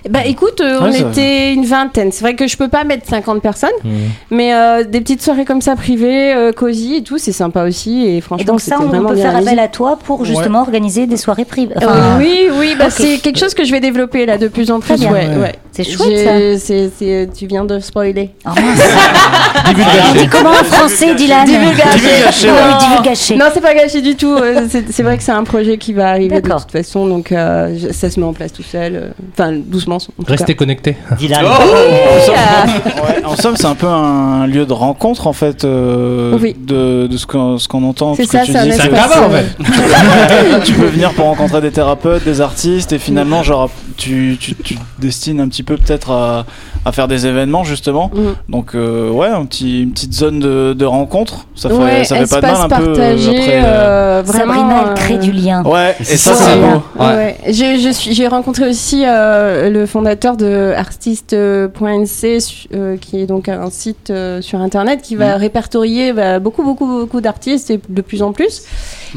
Bah 0.08 0.20
écoute, 0.24 0.60
euh, 0.60 0.80
Ouais, 0.80 0.90
on 1.04 1.10
était 1.10 1.52
une 1.52 1.64
vingtaine. 1.64 2.12
C'est 2.12 2.20
vrai 2.22 2.36
que 2.36 2.46
je 2.46 2.56
peux 2.56 2.68
pas 2.68 2.84
mettre 2.84 3.08
50 3.08 3.42
personnes, 3.42 3.70
Mmh. 3.82 3.88
mais 4.30 4.54
euh, 4.54 4.84
des 4.84 5.00
petites 5.00 5.20
soirées 5.20 5.44
comme 5.44 5.60
ça 5.60 5.74
privées, 5.74 6.32
euh, 6.32 6.52
cosy 6.52 6.96
et 6.96 7.02
tout, 7.02 7.18
c'est 7.18 7.32
sympa 7.32 7.64
aussi. 7.64 8.06
Et 8.06 8.20
franchement, 8.20 8.42
Et 8.42 8.46
donc 8.46 8.60
ça, 8.60 8.76
on 8.80 8.88
peut 8.88 9.16
faire 9.16 9.32
réalisé. 9.32 9.48
appel 9.50 9.58
à 9.58 9.66
toi 9.68 9.98
pour 10.02 10.24
justement 10.24 10.60
organiser 10.60 11.06
des 11.08 11.16
soirées 11.16 11.44
privées. 11.44 11.74
Enfin, 11.78 12.18
oui, 12.20 12.46
oui, 12.56 12.76
bah 12.78 12.88
c'est 12.88 13.18
quelque 13.18 13.38
chose 13.40 13.52
que 13.54 13.64
je 13.64 13.72
vais 13.72 13.80
développer 13.80 14.26
là 14.26 14.38
de 14.38 14.46
plus 14.46 14.70
en 14.70 14.78
Très 14.78 14.94
plus. 14.94 15.00
bien. 15.02 15.12
Ouais, 15.12 15.26
Ouais. 15.28 15.36
ouais. 15.42 15.54
C'est 15.76 15.84
chouette 15.84 16.24
ça. 16.24 16.58
C'est- 16.58 16.90
c'est- 16.98 17.28
tu 17.36 17.46
viens 17.46 17.64
de 17.64 17.78
spoiler. 17.80 18.30
Oh, 18.46 18.50
On 19.68 20.14
dit 20.18 20.28
comment 20.28 20.50
en 20.50 20.64
français, 20.64 21.14
Dylan 21.14 21.44
Divulgaché. 21.44 22.46
Non. 22.48 22.78
divulgaché. 22.78 23.36
Non, 23.36 23.46
c'est 23.52 23.60
pas 23.60 23.74
gâché 23.74 24.00
du 24.00 24.14
tout. 24.16 24.34
Euh, 24.36 24.62
C'est 24.70 24.90
c'est 24.92 25.02
vrai 25.02 25.16
que 25.16 25.22
c'est 25.22 25.32
un 25.32 25.44
projet 25.44 25.76
qui 25.78 25.92
va 25.92 26.08
arriver 26.10 26.40
de 26.40 26.48
toute 26.50 26.70
façon, 26.70 27.06
donc 27.06 27.32
euh, 27.32 27.76
ça 27.92 28.10
se 28.10 28.18
met 28.20 28.26
en 28.26 28.32
place 28.32 28.52
tout 28.52 28.62
seul. 28.62 28.94
euh, 28.96 29.08
Enfin, 29.32 29.52
doucement. 29.52 29.96
en 29.96 29.98
tout 29.98 30.12
Restez 30.30 30.54
cas. 30.54 30.58
connectés. 30.58 30.96
Dylan. 31.18 31.44
En 31.46 31.56
somme, 32.24 32.34
Ah. 32.36 32.66
ouais, 33.08 33.24
en 33.24 33.36
somme, 33.36 33.56
c'est 33.56 33.66
un 33.66 33.74
peu 33.74 33.86
un 33.88 34.46
lieu 34.46 34.66
de 34.66 34.72
rencontre 34.72 35.26
en 35.26 35.32
fait 35.32 35.64
euh, 35.64 36.38
Oui. 36.40 36.54
de, 36.58 37.06
de 37.06 37.16
ce 37.16 37.26
qu'on 37.26 37.58
ce 37.58 37.68
qu'on 37.68 37.82
entend. 37.84 38.14
C'est 38.14 38.26
ça, 38.26 38.40
tu 38.40 38.52
c'est 38.52 38.58
un 38.58 38.66
espace, 38.66 39.16
en 39.16 39.30
euh, 39.32 39.40
fait. 39.42 40.60
tu 40.64 40.72
peux 40.74 40.86
venir 40.86 41.12
pour 41.12 41.26
rencontrer 41.26 41.60
des 41.60 41.70
thérapeutes, 41.70 42.24
des 42.24 42.40
artistes, 42.40 42.92
et 42.92 42.98
finalement, 42.98 43.42
genre, 43.42 43.70
tu, 43.96 44.36
tu, 44.40 44.54
tu 44.54 44.74
te 44.76 44.80
destines 44.98 45.40
un 45.40 45.48
petit 45.48 45.62
peu 45.62 45.65
peut-être 45.74 46.10
à, 46.12 46.46
à 46.84 46.92
faire 46.92 47.08
des 47.08 47.26
événements 47.26 47.64
justement. 47.64 48.10
Mhm. 48.14 48.34
Donc, 48.48 48.74
euh, 48.74 49.10
ouais, 49.10 49.26
un 49.28 49.44
petit, 49.46 49.82
une 49.82 49.92
petite 49.92 50.12
zone 50.14 50.38
de, 50.38 50.72
de 50.72 50.84
rencontre. 50.84 51.46
Ça 51.54 51.68
fait, 51.68 51.74
ouais, 51.74 52.04
ça 52.04 52.16
fait 52.16 52.28
pas 52.28 52.40
de 52.40 52.46
mal 52.46 52.56
un 52.62 52.68
peu. 52.68 52.94
euh, 52.98 53.14
après, 53.14 53.62
euh, 53.62 53.64
euh, 53.66 54.22
vraiment. 54.24 54.54
Sabrina, 54.54 54.84
elle 54.88 54.94
crée 54.94 55.18
du 55.18 55.32
lien. 55.32 55.62
Ouais, 55.64 55.94
et 56.00 56.04
ça, 56.04 56.34
ça, 56.34 56.44
c'est 56.44 56.56
beau. 56.56 56.82
bien. 56.98 57.06
Ouais. 57.16 57.36
J'ai, 57.48 57.78
je 57.78 57.90
suis, 57.90 58.14
j'ai 58.14 58.28
rencontré 58.28 58.68
aussi 58.68 59.02
euh, 59.06 59.68
le 59.70 59.86
fondateur 59.86 60.36
de 60.36 60.72
artiste.nc, 60.76 62.66
euh, 62.74 62.96
qui 62.96 63.20
est 63.20 63.26
donc 63.26 63.48
un 63.48 63.70
site 63.70 64.10
euh, 64.10 64.40
sur 64.40 64.60
internet 64.60 65.00
qui 65.02 65.16
va 65.16 65.36
répertorier 65.36 66.12
bah, 66.12 66.38
beaucoup, 66.38 66.62
beaucoup, 66.62 66.86
beaucoup 66.86 67.20
d'artistes 67.20 67.70
et 67.70 67.80
de 67.88 68.02
plus 68.02 68.22
en 68.22 68.32
plus. 68.32 68.62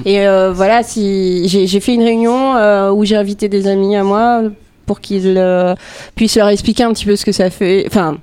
Et 0.06 0.27
euh, 0.27 0.51
voilà, 0.53 0.84
si 0.84 1.48
j'ai, 1.48 1.68
j'ai 1.68 1.79
fait 1.79 1.94
une 1.94 2.03
réunion 2.03 2.56
euh, 2.56 2.91
où 2.91 3.06
j'ai 3.06 3.15
invité 3.15 3.50
des 3.50 3.68
amis 3.68 3.96
à 3.96 4.03
moi 4.03 4.41
pour 4.89 5.01
qu'ils 5.01 5.38
euh, 5.38 5.75
puissent 6.15 6.36
leur 6.36 6.48
expliquer 6.48 6.81
un 6.81 6.93
petit 6.93 7.05
peu 7.05 7.15
ce 7.15 7.24
que 7.24 7.31
ça 7.31 7.51
fait, 7.51 7.84
enfin 7.86 8.17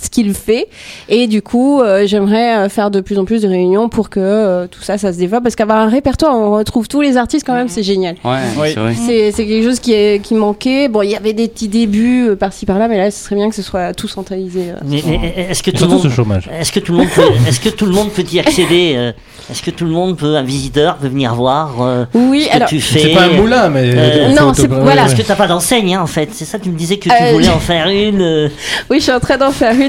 ce 0.00 0.08
qu'il 0.10 0.32
fait 0.34 0.68
et 1.08 1.26
du 1.26 1.42
coup 1.42 1.80
euh, 1.80 2.06
j'aimerais 2.06 2.56
euh, 2.56 2.68
faire 2.68 2.90
de 2.90 3.00
plus 3.00 3.18
en 3.18 3.24
plus 3.24 3.42
de 3.42 3.48
réunions 3.48 3.88
pour 3.88 4.10
que 4.10 4.20
euh, 4.20 4.66
tout 4.66 4.82
ça 4.82 4.98
ça 4.98 5.12
se 5.12 5.18
développe 5.18 5.42
parce 5.42 5.54
qu'avoir 5.56 5.78
un 5.78 5.88
répertoire 5.88 6.34
on 6.36 6.52
retrouve 6.52 6.88
tous 6.88 7.00
les 7.00 7.16
artistes 7.16 7.44
quand 7.46 7.54
même 7.54 7.68
c'est 7.68 7.82
génial 7.82 8.16
Ouais, 8.24 8.38
Oui. 8.58 8.68
c'est 8.74 8.80
vrai. 8.80 8.94
c'est 9.32 9.46
quelque 9.46 9.64
chose 9.64 9.80
qui, 9.80 9.92
est, 9.92 10.20
qui 10.22 10.34
manquait. 10.34 10.88
Bon, 10.88 11.02
il 11.02 11.10
y 11.10 11.16
avait 11.16 11.32
des 11.32 11.48
petits 11.48 11.68
débuts 11.68 12.28
euh, 12.30 12.36
par-ci 12.36 12.66
par-là, 12.66 12.88
mais 12.88 12.96
là, 12.98 13.10
ce 13.10 13.24
serait 13.24 13.34
bien 13.36 13.48
que 13.48 13.54
ce 13.54 13.62
soit 13.62 13.92
tout 13.94 14.08
centralisé. 14.08 14.70
euh. 14.70 14.74
Mais, 14.84 15.02
mais 15.06 15.46
est-ce 15.50 15.62
que 15.62 15.70
tout 15.70 15.78
ce 15.78 16.50
est-ce 16.60 16.72
que 16.72 16.80
tout 16.80 16.92
le 16.92 16.98
monde 16.98 17.08
peut 17.14 17.22
est-ce 17.48 17.60
que 17.60 17.68
tout 17.68 17.86
le 17.86 17.92
monde 17.92 18.10
peut 18.10 18.24
y 18.32 18.38
accéder 18.38 19.12
Est-ce 19.50 19.62
que 19.62 19.70
tout 19.70 19.84
le 19.84 19.90
monde 19.90 20.16
peut 20.16 20.36
un 20.36 20.42
visiteur 20.42 20.96
peut 20.96 21.08
venir 21.08 21.34
voir 21.34 21.74
euh, 21.82 22.04
Oui, 22.14 22.42
ce 22.44 22.48
que 22.50 22.56
alors. 22.56 22.68
tu 22.68 22.80
fais 22.80 23.00
C'est 23.00 23.08
pas 23.14 23.24
un 23.24 23.30
moulin, 23.30 23.68
mais. 23.68 23.90
Euh, 23.94 24.28
non, 24.34 24.54
c'est- 24.54 24.66
voilà. 24.68 25.02
Parce 25.02 25.14
que 25.14 25.22
t'as 25.22 25.34
pas 25.36 25.48
d'enseigne, 25.48 25.94
hein, 25.96 26.02
en 26.02 26.06
fait? 26.06 26.28
C'est 26.32 26.44
ça, 26.44 26.58
tu 26.58 26.70
me 26.70 26.76
disais 26.78 26.96
que 26.98 27.08
tu 27.08 27.14
Euh, 27.14 27.32
voulais 27.32 27.48
en 27.48 27.58
faire 27.58 27.88
une. 27.88 28.20
euh, 28.22 28.48
Oui, 28.90 28.98
je 28.98 29.04
suis 29.04 29.12
en 29.12 29.20
train 29.20 29.36
d'en 29.38 29.50
faire 29.50 29.72
une. 29.74 29.81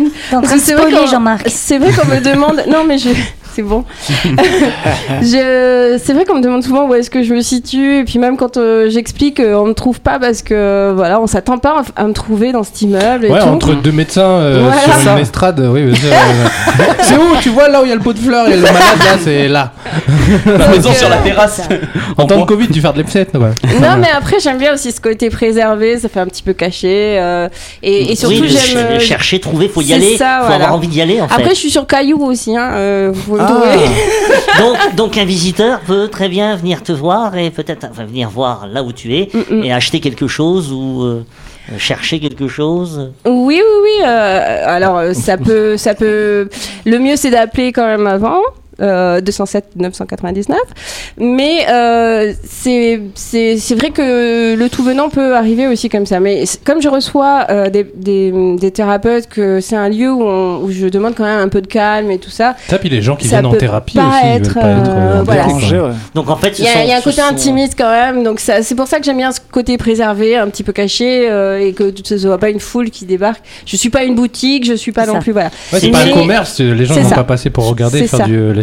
C'est 1.47 1.77
vrai 1.77 1.91
qu'on 1.91 2.07
me 2.07 2.19
demande. 2.19 2.63
Non, 2.67 2.83
mais 2.83 2.97
je. 2.97 3.09
C'est 3.55 3.61
bon. 3.61 3.83
je... 5.21 5.99
C'est 6.03 6.13
vrai 6.13 6.25
qu'on 6.25 6.35
me 6.35 6.41
demande 6.41 6.63
souvent 6.63 6.87
où 6.87 6.93
est-ce 6.93 7.09
que 7.09 7.23
je 7.23 7.33
me 7.33 7.41
situe. 7.41 7.99
Et 7.99 8.03
puis 8.03 8.19
même 8.19 8.37
quand 8.37 8.57
euh, 8.57 8.89
j'explique, 8.89 9.39
euh, 9.39 9.55
on 9.55 9.65
me 9.67 9.73
trouve 9.73 9.99
pas 9.99 10.19
parce 10.19 10.41
que 10.41 10.91
voilà, 10.95 11.19
on 11.21 11.27
s'attend 11.27 11.57
pas 11.57 11.83
à 11.95 12.03
me 12.05 12.13
trouver 12.13 12.51
dans 12.51 12.63
cet 12.63 12.81
immeuble. 12.81 13.25
Et 13.25 13.29
Ouais, 13.31 13.39
tout. 13.39 13.47
entre 13.47 13.73
deux 13.75 13.91
médecins 13.91 14.21
euh, 14.21 14.61
Voilà. 14.63 14.81
sur 14.81 14.93
Ça. 14.93 15.11
une 15.13 15.19
estrade, 15.19 15.59
oui. 15.71 15.95
sûr, 15.95 16.09
ouais. 16.09 16.85
c'est 17.01 17.15
où 17.15 17.35
Tu 17.41 17.49
vois 17.49 17.69
là 17.69 17.81
où 17.81 17.85
il 17.85 17.89
y 17.89 17.91
a 17.91 17.95
le 17.95 18.01
pot 18.01 18.13
de 18.13 18.19
fleurs 18.19 18.47
et 18.47 18.55
le 18.55 18.61
malade 18.61 18.79
là, 18.99 19.17
c'est 19.23 19.47
là. 19.47 19.71
La 20.45 20.67
maison 20.69 20.91
sur 20.93 21.09
la 21.09 21.17
euh, 21.17 21.23
terrasse. 21.23 21.61
En 22.17 22.25
temps 22.25 22.39
de 22.41 22.45
Covid, 22.45 22.67
tu 22.67 22.81
fais 22.81 22.91
de 22.91 22.97
l'epsète, 22.97 23.31
quoi. 23.31 23.49
Non, 23.81 23.97
mais 23.99 24.09
après, 24.15 24.39
j'aime 24.39 24.57
bien 24.57 24.73
aussi 24.73 24.91
ce 24.91 25.01
côté 25.01 25.29
préservé, 25.29 25.97
ça 25.99 26.09
fait 26.09 26.19
un 26.19 26.25
petit 26.27 26.43
peu 26.43 26.53
caché. 26.53 27.17
euh, 27.19 27.47
et, 27.81 28.11
et 28.11 28.15
surtout, 28.15 28.41
oui, 28.41 28.49
j'aime. 28.49 28.59
ch- 28.59 28.75
euh, 28.77 28.99
chercher, 28.99 29.39
trouver, 29.39 29.67
faut 29.67 29.81
y 29.81 29.85
c'est 29.87 29.93
aller, 29.93 30.17
ça, 30.17 30.37
faut 30.41 30.47
voilà. 30.47 30.65
avoir 30.65 30.73
envie 30.75 30.87
d'y 30.87 31.01
aller 31.01 31.21
en 31.21 31.27
fait. 31.27 31.35
Après, 31.35 31.49
je 31.51 31.59
suis 31.59 31.69
sur 31.69 31.85
Caillou 31.87 32.23
aussi, 32.23 32.55
hein. 32.57 32.71
euh, 32.73 33.13
Ah. 33.47 34.59
donc, 34.59 34.95
donc 34.95 35.17
un 35.17 35.25
visiteur 35.25 35.79
peut 35.81 36.07
très 36.07 36.29
bien 36.29 36.55
venir 36.55 36.83
te 36.83 36.91
voir 36.91 37.35
et 37.37 37.49
peut-être 37.49 37.87
enfin, 37.91 38.05
venir 38.05 38.29
voir 38.29 38.67
là 38.67 38.83
où 38.83 38.91
tu 38.91 39.15
es 39.15 39.29
Mm, 39.33 39.55
mm. 39.55 39.63
et 39.63 39.71
acheter 39.73 39.99
quelque 39.99 40.27
chose 40.27 40.71
ou 40.71 41.03
euh, 41.03 41.23
chercher 41.77 42.19
quelque 42.19 42.47
chose. 42.47 43.11
Oui, 43.25 43.61
oui, 43.61 43.61
oui. 43.83 44.05
euh, 44.05 44.63
alors, 44.67 45.01
ça 45.13 45.37
peut, 45.37 45.77
ça 45.77 45.93
peut. 45.95 46.49
Le 46.85 46.99
mieux, 46.99 47.15
c'est 47.15 47.29
d'appeler 47.31 47.71
quand 47.71 47.85
même 47.85 48.05
avant. 48.07 48.41
Euh, 48.81 49.21
207 49.21 49.65
999 49.75 50.57
mais 51.17 51.65
euh, 51.69 52.33
c'est 52.47 53.01
c'est 53.15 53.57
c'est 53.57 53.75
vrai 53.75 53.91
que 53.91 54.55
le 54.55 54.69
tout 54.69 54.83
venant 54.83 55.09
peut 55.09 55.35
arriver 55.35 55.67
aussi 55.67 55.89
comme 55.89 56.05
ça 56.05 56.19
mais 56.19 56.43
comme 56.65 56.81
je 56.81 56.89
reçois 56.89 57.45
euh, 57.49 57.69
des, 57.69 57.85
des, 57.95 58.31
des 58.57 58.71
thérapeutes 58.71 59.27
que 59.27 59.59
c'est 59.61 59.75
un 59.75 59.89
lieu 59.89 60.11
où, 60.11 60.23
on- 60.23 60.63
où 60.63 60.71
je 60.71 60.87
demande 60.87 61.13
quand 61.15 61.23
même 61.23 61.39
un 61.39 61.49
peu 61.49 61.61
de 61.61 61.67
calme 61.67 62.09
et 62.11 62.17
tout 62.17 62.29
ça 62.29 62.55
Ça, 62.67 62.77
puis 62.79 62.89
les 62.89 63.01
gens 63.01 63.15
qui 63.15 63.27
Ça 63.27 63.37
viennent 63.37 63.45
en 63.47 63.53
thérapie 63.53 63.95
pas 63.97 64.07
aussi, 64.07 64.17
ils 64.25 64.29
être, 64.37 64.53
veulent 64.53 64.53
pas 64.63 64.69
être 64.71 64.89
euh, 64.89 65.19
euh, 65.19 65.21
voilà. 65.23 65.45
Dérangé, 65.45 65.79
ouais. 65.79 65.89
Donc 66.15 66.29
en 66.29 66.35
fait, 66.37 66.57
Il 66.59 66.65
y, 66.65 66.67
a, 66.67 66.73
sont- 66.73 66.79
il 66.83 66.87
y 66.87 66.91
a 66.91 66.97
un 66.97 67.01
côté 67.01 67.21
sont- 67.21 67.27
intimiste 67.27 67.73
quand 67.77 67.91
même, 67.91 68.23
donc 68.23 68.39
c'est 68.39 68.75
pour 68.75 68.87
ça 68.87 68.97
que 68.99 69.05
j'aime 69.05 69.17
bien 69.17 69.31
ce 69.31 69.39
côté 69.51 69.77
préservé, 69.77 70.35
un 70.37 70.47
petit 70.49 70.63
peu 70.63 70.71
caché, 70.73 71.29
euh, 71.29 71.59
et 71.59 71.73
que 71.73 71.91
ce 72.03 72.17
soit 72.17 72.37
pas 72.37 72.49
une 72.49 72.59
foule 72.59 72.89
qui 72.89 73.05
débarque. 73.05 73.41
Je 73.65 73.75
suis 73.75 73.89
pas 73.89 74.03
une 74.03 74.15
boutique, 74.15 74.65
je 74.65 74.73
suis 74.73 74.91
pas 74.91 75.05
non 75.05 75.13
ça. 75.13 75.19
plus, 75.19 75.31
voilà. 75.31 75.49
Ouais, 75.71 75.79
c'est 75.79 75.91
pas 75.91 75.99
un 76.03 76.09
commerce, 76.11 76.59
les 76.59 76.85
gens 76.85 76.95
ne 76.95 77.01
vont 77.01 77.09
pas 77.09 77.23
passer 77.23 77.49
pour 77.49 77.67
regarder 77.69 78.05
faire 78.07 78.19
ça. 78.19 78.25
du 78.25 78.53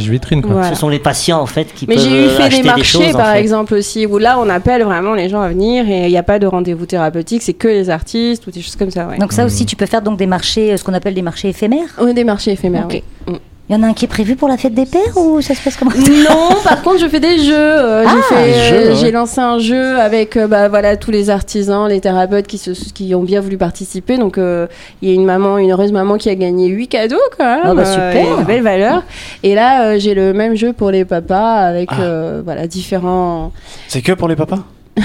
quoi. 0.43 0.53
Voilà. 0.53 0.69
Ce 0.71 0.75
sont 0.75 0.89
les 0.89 0.99
patients 0.99 1.41
en 1.41 1.47
fait 1.47 1.73
qui 1.75 1.87
Mais 1.89 1.95
peuvent 1.97 2.05
j'ai 2.05 2.27
eu 2.27 2.29
fait 2.29 2.43
acheter 2.45 2.63
des 2.63 2.69
marchés, 2.69 2.85
choses, 2.85 3.15
en 3.15 3.19
par 3.19 3.33
fait. 3.33 3.41
exemple, 3.41 3.75
aussi, 3.75 4.07
où 4.07 4.19
là, 4.19 4.39
on 4.41 4.49
appelle 4.49 4.83
vraiment 4.83 5.15
les 5.15 5.29
gens 5.29 5.41
à 5.41 5.49
venir, 5.49 5.89
et 5.89 6.07
il 6.07 6.11
n'y 6.11 6.17
a 6.19 6.23
pas 6.23 6.39
de 6.39 6.47
rendez-vous 6.47 6.87
thérapeutique, 6.87 7.43
c'est 7.43 7.53
que 7.55 7.69
les 7.69 7.91
artistes, 7.91 8.47
ou 8.47 8.51
des 8.51 8.63
choses 8.63 8.77
comme 8.77 8.91
ça, 8.91 9.07
ouais. 9.07 9.19
Donc 9.19 9.33
ça 9.33 9.45
aussi, 9.45 9.67
tu 9.67 9.77
peux 9.77 9.87
faire 9.87 10.03
donc 10.03 10.19
des 10.19 10.27
marchés, 10.27 10.73
euh, 10.73 10.77
ce 10.77 10.85
qu'on 10.85 10.95
appelle 10.95 11.15
des 11.15 11.23
marchés 11.23 11.49
éphémères? 11.49 11.89
Oui, 12.01 12.15
des 12.15 12.25
marchés 12.25 12.53
éphémères, 12.53 12.87
Ok. 12.87 13.03
oui. 13.29 13.35
Il 13.71 13.77
y 13.77 13.77
en 13.79 13.85
a 13.85 13.87
un 13.87 13.93
qui 13.95 14.05
est 14.05 14.09
prévu 14.09 14.35
pour 14.35 14.49
la 14.49 14.57
fête 14.57 14.75
des 14.75 14.85
pères 14.85 15.17
ou 15.17 15.41
ça 15.41 15.55
se 15.55 15.63
passe 15.63 15.77
comment 15.77 15.93
Non, 15.93 16.57
par 16.65 16.83
contre, 16.83 16.99
je 16.99 17.07
fais 17.07 17.21
des 17.21 17.39
jeux. 17.39 17.55
euh, 17.55 18.03
Ah, 18.05 18.17
j'ai 18.17 18.35
fait, 18.35 18.45
des 18.47 18.53
jeux, 18.69 18.75
euh, 18.75 18.89
ouais. 18.91 18.97
j'ai 19.01 19.11
lancé 19.13 19.41
un 19.41 19.61
jeu 19.61 19.97
avec 20.01 20.37
euh, 20.37 20.49
bah, 20.49 20.69
voilà 20.69 20.97
tous 20.97 21.13
les 21.13 21.31
artisans, 21.31 21.89
les 21.89 22.01
thérapeutes 22.01 22.49
qui 22.49 22.59
se, 22.59 22.73
qui 22.73 23.15
ont 23.15 23.23
bien 23.23 23.41
voulu 23.41 23.57
participer. 23.59 24.19
Donc 24.19 24.39
euh, 24.39 24.67
il 25.03 25.09
y 25.09 25.13
a 25.13 25.15
une 25.15 25.25
maman, 25.25 25.57
une 25.59 25.71
heureuse 25.71 25.93
maman 25.93 26.17
qui 26.19 26.29
a 26.31 26.35
gagné 26.35 26.67
8 26.67 26.89
cadeaux 26.89 27.17
quand 27.39 27.45
même. 27.45 27.61
Ah 27.65 27.75
bah, 27.75 27.85
super. 27.85 28.17
et 28.17 28.41
de 28.41 28.45
belles 28.45 28.63
valeurs. 28.65 29.05
Et 29.45 29.55
là, 29.55 29.85
euh, 29.85 29.99
j'ai 30.01 30.15
le 30.15 30.33
même 30.33 30.57
jeu 30.57 30.73
pour 30.73 30.91
les 30.91 31.05
papas 31.05 31.53
avec 31.61 31.91
Ah. 31.93 32.01
euh, 32.01 32.43
voilà 32.45 32.67
différents. 32.67 33.53
C'est 33.87 34.03
que 34.03 34.11
pour 34.13 34.27
les 34.27 34.35
papas 34.35 34.59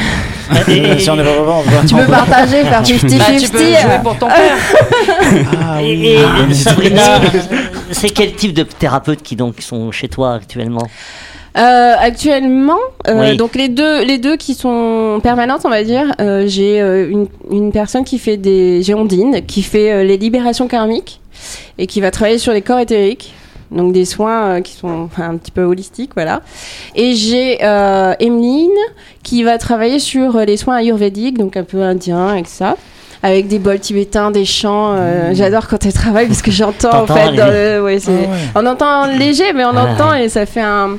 Et- 0.67 0.97
Si 0.99 1.09
on 1.11 1.15
n'est 1.15 1.23
pas 1.23 1.33
papa, 1.35 1.51
on 1.59 1.63
peut 1.63 1.87
Tu 1.87 1.93
peux 1.95 2.05
partager, 2.11 2.63
faire 2.63 2.81
50-50. 2.81 3.17
Bah, 3.19 3.25
tu 3.39 3.49
peux 3.49 3.59
jouer 3.59 3.99
pour 4.03 4.17
ton 4.17 4.25
père. 4.27 4.57
Ah 5.61 5.81
Et, 5.83 5.85
oui. 5.97 6.07
et, 6.07 6.17
Ah, 6.23 6.45
mais 6.47 6.53
c'est 6.55 6.63
Sabrina, 6.69 7.19
c'est 7.91 8.09
quel 8.09 8.33
type 8.33 8.53
de 8.53 8.63
thérapeutes 8.63 9.21
qui 9.21 9.35
donc 9.35 9.61
sont 9.61 9.91
chez 9.91 10.07
toi 10.09 10.33
actuellement 10.33 10.87
Euh, 11.57 11.93
actuellement, 11.97 12.79
euh, 13.07 13.29
Oui. 13.31 13.37
donc 13.37 13.55
les 13.55 13.69
deux, 13.69 14.03
les 14.03 14.17
deux 14.17 14.35
qui 14.35 14.55
sont 14.55 15.21
permanentes, 15.23 15.61
on 15.63 15.69
va 15.69 15.83
dire, 15.85 16.13
euh, 16.19 16.43
j'ai 16.47 16.79
une, 16.81 17.27
une 17.49 17.71
personne 17.71 18.03
qui 18.03 18.19
fait 18.19 18.35
des 18.35 18.83
géondines, 18.83 19.45
qui 19.45 19.63
fait 19.63 20.03
les 20.03 20.17
libérations 20.17 20.67
karmiques 20.67 21.21
et 21.77 21.87
qui 21.87 22.01
va 22.01 22.11
travailler 22.11 22.39
sur 22.39 22.51
les 22.51 22.61
corps 22.61 22.79
éthériques. 22.79 23.33
Donc 23.71 23.93
des 23.93 24.05
soins 24.05 24.61
qui 24.61 24.73
sont 24.73 25.05
enfin, 25.05 25.29
un 25.29 25.37
petit 25.37 25.51
peu 25.51 25.63
holistiques, 25.63 26.11
voilà. 26.13 26.41
Et 26.93 27.15
j'ai 27.15 27.57
Emeline 28.19 28.69
qui 29.23 29.43
va 29.43 29.57
travailler 29.57 29.99
sur 29.99 30.37
les 30.39 30.57
soins 30.57 30.75
ayurvédiques, 30.75 31.37
donc 31.37 31.55
un 31.57 31.63
peu 31.63 31.81
indiens 31.81 32.35
et 32.35 32.43
ça. 32.45 32.75
Avec 33.27 33.47
des 33.47 33.57
bols 33.59 33.79
tibétains, 33.79 34.29
des 34.29 34.45
chants. 34.45 34.93
euh, 34.95 35.31
J'adore 35.33 35.67
quand 35.67 35.83
elle 35.83 35.93
travaille 35.93 36.27
parce 36.27 36.41
que 36.43 36.51
j'entends 36.51 37.03
en 37.03 37.07
fait. 37.07 37.31
les- 37.31 37.37
Dans 37.37 37.47
le, 37.47 37.81
ouais, 37.83 37.99
c'est- 37.99 38.11
Ah 38.11 38.31
ouais. 38.31 38.37
On 38.63 38.65
entend 38.67 39.07
léger, 39.07 39.51
mais 39.53 39.65
on 39.65 39.75
Ah. 39.75 39.93
entend 39.93 40.13
et 40.13 40.29
ça 40.29 40.45
fait 40.45 40.61
un. 40.61 40.97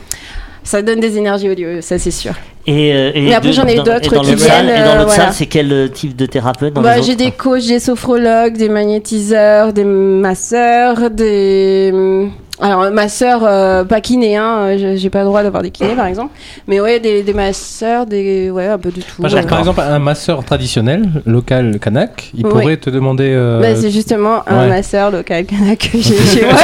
Ça 0.64 0.82
donne 0.82 0.98
des 0.98 1.16
énergies 1.16 1.48
audio, 1.48 1.80
ça 1.80 1.98
c'est 2.00 2.10
sûr. 2.10 2.32
Et, 2.66 2.92
euh, 2.92 3.10
et 3.14 3.22
Mais 3.22 3.34
après, 3.34 3.52
j'en 3.52 3.64
ai 3.66 3.76
dans- 3.76 3.82
d'autres 3.84 4.12
et 4.12 4.16
dans 4.16 4.22
qui 4.22 4.34
viennent, 4.34 4.68
Et 4.68 4.72
dans 4.72 4.90
euh, 4.90 4.94
l'autre 4.98 5.06
voilà. 5.08 5.24
salle, 5.24 5.32
c'est 5.32 5.46
quel 5.46 5.72
euh, 5.72 5.88
type 5.88 6.16
de 6.16 6.26
thérapeute 6.26 6.72
dans 6.74 6.82
Bah, 6.82 7.00
j'ai 7.00 7.14
des 7.16 7.30
coachs, 7.30 7.66
des 7.66 7.78
sophrologues, 7.78 8.56
des 8.56 8.68
magnétiseurs, 8.68 9.72
des 9.72 9.84
masseurs, 9.84 11.10
des. 11.10 11.90
hum, 11.92 12.30
Alors, 12.58 12.90
masseurs, 12.90 13.42
euh, 13.44 13.84
pas 13.84 14.00
kinés, 14.00 14.36
hein, 14.38 14.76
j'ai- 14.96 15.10
pas 15.10 15.18
le 15.18 15.26
droit 15.26 15.42
d'avoir 15.42 15.62
des 15.62 15.70
kinés 15.70 15.94
par 15.94 16.06
exemple. 16.06 16.32
Mais 16.66 16.80
ouais, 16.80 16.98
des, 17.00 17.22
des 17.22 17.34
masseurs, 17.34 18.06
des. 18.06 18.50
Ouais, 18.50 18.66
un 18.66 18.78
peu 18.78 18.90
de 18.90 19.02
tout. 19.02 19.20
Moi, 19.20 19.28
par 19.46 19.58
exemple 19.58 19.80
un 19.82 19.98
masseur 19.98 20.42
traditionnel, 20.42 21.02
local 21.26 21.78
kanak, 21.78 22.30
il 22.34 22.46
Oui. 22.46 22.50
pourrait 22.50 22.76
te 22.78 22.88
demander. 22.88 23.28
euh, 23.30 23.60
Bah, 23.60 23.76
c'est 23.78 23.90
justement 23.90 24.42
un 24.48 24.60
ouais. 24.62 24.68
masseur 24.70 25.10
local 25.10 25.44
kanak 25.44 25.78
que 25.92 25.98
j'ai 25.98 26.16
chez 26.16 26.44
moi. 26.46 26.54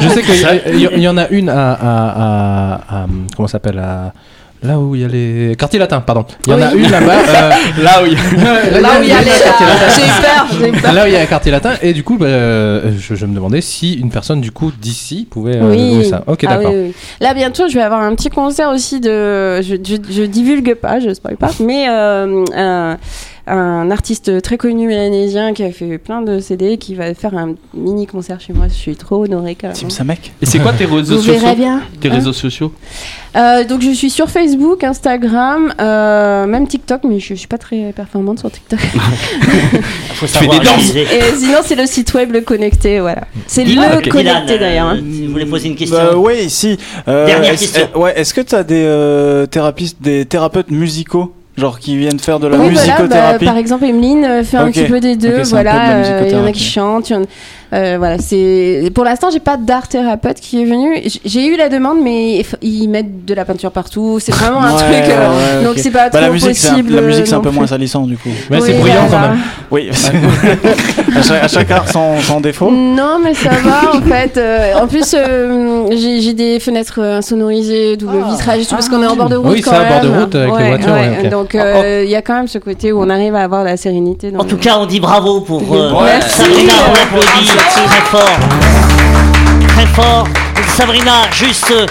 je 0.00 0.08
sais 0.08 0.22
qu'il 0.22 0.80
y, 0.80 0.84
y- 0.96 1.00
y 1.02 1.08
en 1.08 1.18
a 1.18 1.28
une 1.28 1.50
à. 1.50 1.72
à, 1.72 1.76
à- 1.76 2.74
à- 3.02 3.06
comment 3.36 3.48
ça 3.48 3.52
s'appelle 3.52 3.78
à- 3.80 4.12
Là 4.62 4.78
où 4.78 4.94
il 4.96 5.02
y 5.02 5.04
a 5.04 5.08
les. 5.08 5.54
Quartier 5.56 5.78
latin, 5.78 6.00
pardon. 6.00 6.24
Il 6.46 6.52
y 6.52 6.54
en 6.54 6.60
a 6.62 6.72
une 6.72 6.90
là-bas. 6.90 7.12
euh, 7.28 7.50
Là 7.82 8.02
oui. 8.02 8.16
Là 8.80 8.98
où 8.98 9.02
il 9.02 9.08
y 9.08 9.12
a 9.12 9.20
les. 9.20 9.30
quartier 9.30 9.66
latin. 9.66 9.88
J'ai 10.58 10.68
eu 10.68 10.72
peur. 10.72 10.92
Là 10.92 11.04
où 11.04 11.06
il 11.06 11.12
y 11.12 11.16
a 11.16 11.20
un 11.20 11.26
quartier 11.26 11.52
latin, 11.52 11.70
et 11.80 11.92
du 11.92 12.02
coup, 12.02 12.18
bah, 12.18 12.26
euh, 12.26 12.90
je, 12.98 13.14
je 13.14 13.26
me 13.26 13.34
demandais 13.34 13.60
si 13.60 13.94
une 13.94 14.10
personne 14.10 14.40
du 14.40 14.50
coup 14.50 14.72
d'ici 14.72 15.28
pouvait 15.30 15.56
euh, 15.56 16.02
ça. 16.02 16.24
Ok, 16.26 16.44
Ah 16.46 16.56
d'accord. 16.56 16.72
oui, 16.72 16.86
oui. 16.88 16.94
Là, 17.20 17.34
bientôt, 17.34 17.68
je 17.68 17.74
vais 17.74 17.82
avoir 17.82 18.02
un 18.02 18.14
petit 18.16 18.30
concert 18.30 18.70
aussi 18.70 18.98
de. 19.00 19.60
Je, 19.62 19.76
je, 19.76 19.96
je 20.10 20.22
divulgue 20.24 20.74
pas, 20.74 20.98
je 20.98 21.14
spoil 21.14 21.36
pas, 21.36 21.50
mais 21.60 21.86
euh, 21.88 22.44
un, 23.48 23.90
artiste 23.90 24.42
très 24.42 24.56
connu 24.58 24.86
mélanésien 24.86 25.52
qui 25.54 25.62
a 25.64 25.72
fait 25.72 25.98
plein 25.98 26.22
de 26.22 26.38
CD, 26.40 26.76
qui 26.78 26.94
va 26.94 27.14
faire 27.14 27.34
un 27.36 27.54
mini 27.74 28.06
concert 28.06 28.40
chez 28.40 28.52
moi. 28.52 28.66
Je 28.68 28.74
suis 28.74 28.96
trop 28.96 29.24
honorée 29.24 29.54
quand 29.54 29.72
Tim 29.72 29.90
Samek. 29.90 30.32
Et 30.42 30.46
c'est 30.46 30.58
quoi 30.58 30.72
tes 30.72 30.84
réseaux 30.84 31.16
Vous 31.16 31.22
sociaux 31.22 31.32
verrez 31.40 31.54
bien. 31.56 31.80
Tes 32.00 32.08
Hein 32.08 32.14
réseaux 32.14 32.32
sociaux 32.32 32.72
Euh, 33.36 33.64
donc 33.64 33.82
je 33.82 33.90
suis 33.90 34.10
sur 34.10 34.28
Facebook, 34.30 34.82
Instagram, 34.84 35.72
euh, 35.80 36.46
même 36.46 36.66
TikTok, 36.66 37.02
mais 37.04 37.20
je, 37.20 37.28
je 37.30 37.34
suis 37.34 37.46
pas 37.48 37.58
très 37.58 37.92
performante 37.94 38.38
sur 38.40 38.50
TikTok. 38.50 38.80
Faut 40.14 40.26
fais 40.26 40.40
des 40.46 40.52
savoir 40.52 40.60
danses. 40.62 40.94
Et 40.94 41.36
sinon 41.36 41.58
c'est 41.64 41.76
le 41.76 41.86
site 41.86 42.12
web 42.14 42.32
le 42.32 42.40
connecté, 42.40 43.00
voilà. 43.00 43.22
C'est 43.46 43.64
le 43.64 43.74
connecté 44.08 44.10
Dylan, 44.10 44.46
d'ailleurs. 44.58 44.86
hein. 44.88 44.96
euh, 44.98 45.24
Vous 45.26 45.32
voulez 45.32 45.46
poser 45.46 45.68
une 45.68 45.76
question 45.76 45.96
Bah, 45.98 46.16
oui, 46.16 46.48
si. 46.50 46.76
Euh, 47.06 47.26
Dernière 47.26 47.52
est-ce- 47.52 47.72
question. 47.72 47.88
euh, 47.94 47.98
ouais, 47.98 48.18
est-ce 48.18 48.34
que 48.34 48.40
tu 48.40 48.54
as 48.54 48.64
euh, 48.70 49.46
des 50.00 50.24
thérapeutes 50.26 50.70
musicaux, 50.70 51.32
genre 51.58 51.78
qui 51.78 51.96
viennent 51.96 52.18
faire 52.18 52.38
de 52.40 52.46
la 52.46 52.56
Oui, 52.56 52.70
voilà, 52.72 52.74
bah, 52.74 53.02
musicothérapie 53.02 53.44
par 53.44 53.56
exemple, 53.56 53.84
Emeline 53.84 54.24
euh, 54.24 54.44
fait 54.44 54.56
un 54.56 54.70
petit 54.70 54.84
peu 54.84 55.00
des 55.00 55.16
deux. 55.16 55.42
Voilà, 55.42 55.90
euh, 55.96 56.22
il 56.26 56.32
y 56.32 56.36
en 56.36 56.44
a 56.46 56.52
qui 56.52 56.62
chantent. 56.64 57.10
il 57.10 57.14
y 57.14 57.16
en- 57.16 57.22
voilà, 57.70 58.16
c'est 58.18 58.90
pour 58.94 59.04
l'instant, 59.04 59.28
j'ai 59.30 59.40
pas 59.40 59.56
d'art 59.56 59.88
thérapeute 59.88 60.40
qui 60.40 60.62
est 60.62 60.64
venu. 60.64 61.02
J'ai 61.24 61.46
eu 61.46 61.56
la 61.56 61.68
demande, 61.68 61.98
mais 62.02 62.44
ils 62.62 62.88
mettent 62.88 63.24
de 63.24 63.34
la 63.34 63.44
peinture 63.44 63.70
partout. 63.72 64.18
C'est 64.20 64.32
vraiment 64.32 64.60
un 64.62 64.72
Ouais, 64.74 64.78
truc. 65.02 65.10
euh, 65.14 65.58
ouais, 65.58 65.64
donc 65.64 65.72
ok. 65.76 65.78
c'est 65.82 65.90
pas 65.90 66.04
Bah, 66.08 66.18
trop 66.18 66.20
la 66.20 66.30
musique, 66.30 66.56
c'est 66.56 66.68
un, 66.68 66.70
possible. 66.72 66.94
la 66.94 67.02
musique, 67.02 67.26
c'est 67.26 67.34
un 67.34 67.40
peu 67.40 67.50
moins 67.50 67.66
salissant 67.66 68.02
du 68.02 68.16
coup. 68.16 68.28
Ouais, 68.50 68.60
c'est 68.60 68.74
bruyant 68.74 69.06
quand 69.10 69.20
même. 69.20 69.38
Oui, 69.70 69.90
à, 71.16 71.22
chaque, 71.22 71.44
à 71.44 71.48
chaque 71.48 71.70
art 71.70 71.88
son, 71.88 72.20
son 72.20 72.40
défaut. 72.40 72.70
Non, 72.70 73.18
mais 73.22 73.34
ça 73.34 73.50
va 73.50 73.96
en 73.96 74.00
fait. 74.02 74.36
Euh, 74.36 74.74
en 74.80 74.86
plus, 74.86 75.14
euh, 75.14 75.86
j'ai 75.92 76.32
des 76.32 76.60
fenêtres 76.60 77.00
euh, 77.00 77.18
insonorisées, 77.18 77.96
double 77.96 78.18
vitrage 78.30 78.60
et 78.62 78.64
tout, 78.64 78.74
parce 78.74 78.88
qu'on 78.88 79.02
est 79.02 79.06
en 79.06 79.16
bord 79.16 79.28
de 79.28 79.36
route 79.36 79.52
Oui, 79.52 79.62
c'est 79.64 79.70
même. 79.72 79.88
bord 79.88 80.00
de 80.00 80.18
route 80.20 80.34
avec 80.34 80.58
les 80.58 80.68
voitures, 80.68 80.92
ouais. 80.92 80.98
ouais, 81.10 81.18
ok. 81.24 81.28
Donc 81.30 81.54
euh, 81.54 82.02
il 82.04 82.10
y 82.10 82.16
a 82.16 82.22
quand 82.22 82.34
même 82.34 82.48
ce 82.48 82.58
côté 82.58 82.92
où 82.92 83.02
on 83.02 83.10
arrive 83.10 83.34
à 83.34 83.42
avoir 83.42 83.64
la 83.64 83.76
sérénité. 83.76 84.30
Dans 84.30 84.40
En 84.40 84.44
tout 84.44 84.56
cas, 84.56 84.76
on 84.78 84.86
dit 84.86 85.00
bravo 85.00 85.40
pour 85.40 85.62
euh, 85.74 85.92
Merci. 86.04 86.42
Sabrina. 86.42 86.72
On 86.88 86.92
applaudit 86.92 87.50
très 87.58 88.00
fort. 88.10 88.38
Très 89.68 89.86
fort. 89.86 90.28
Sabrina, 90.76 91.28
juste. 91.32 91.70
euh, 91.70 91.86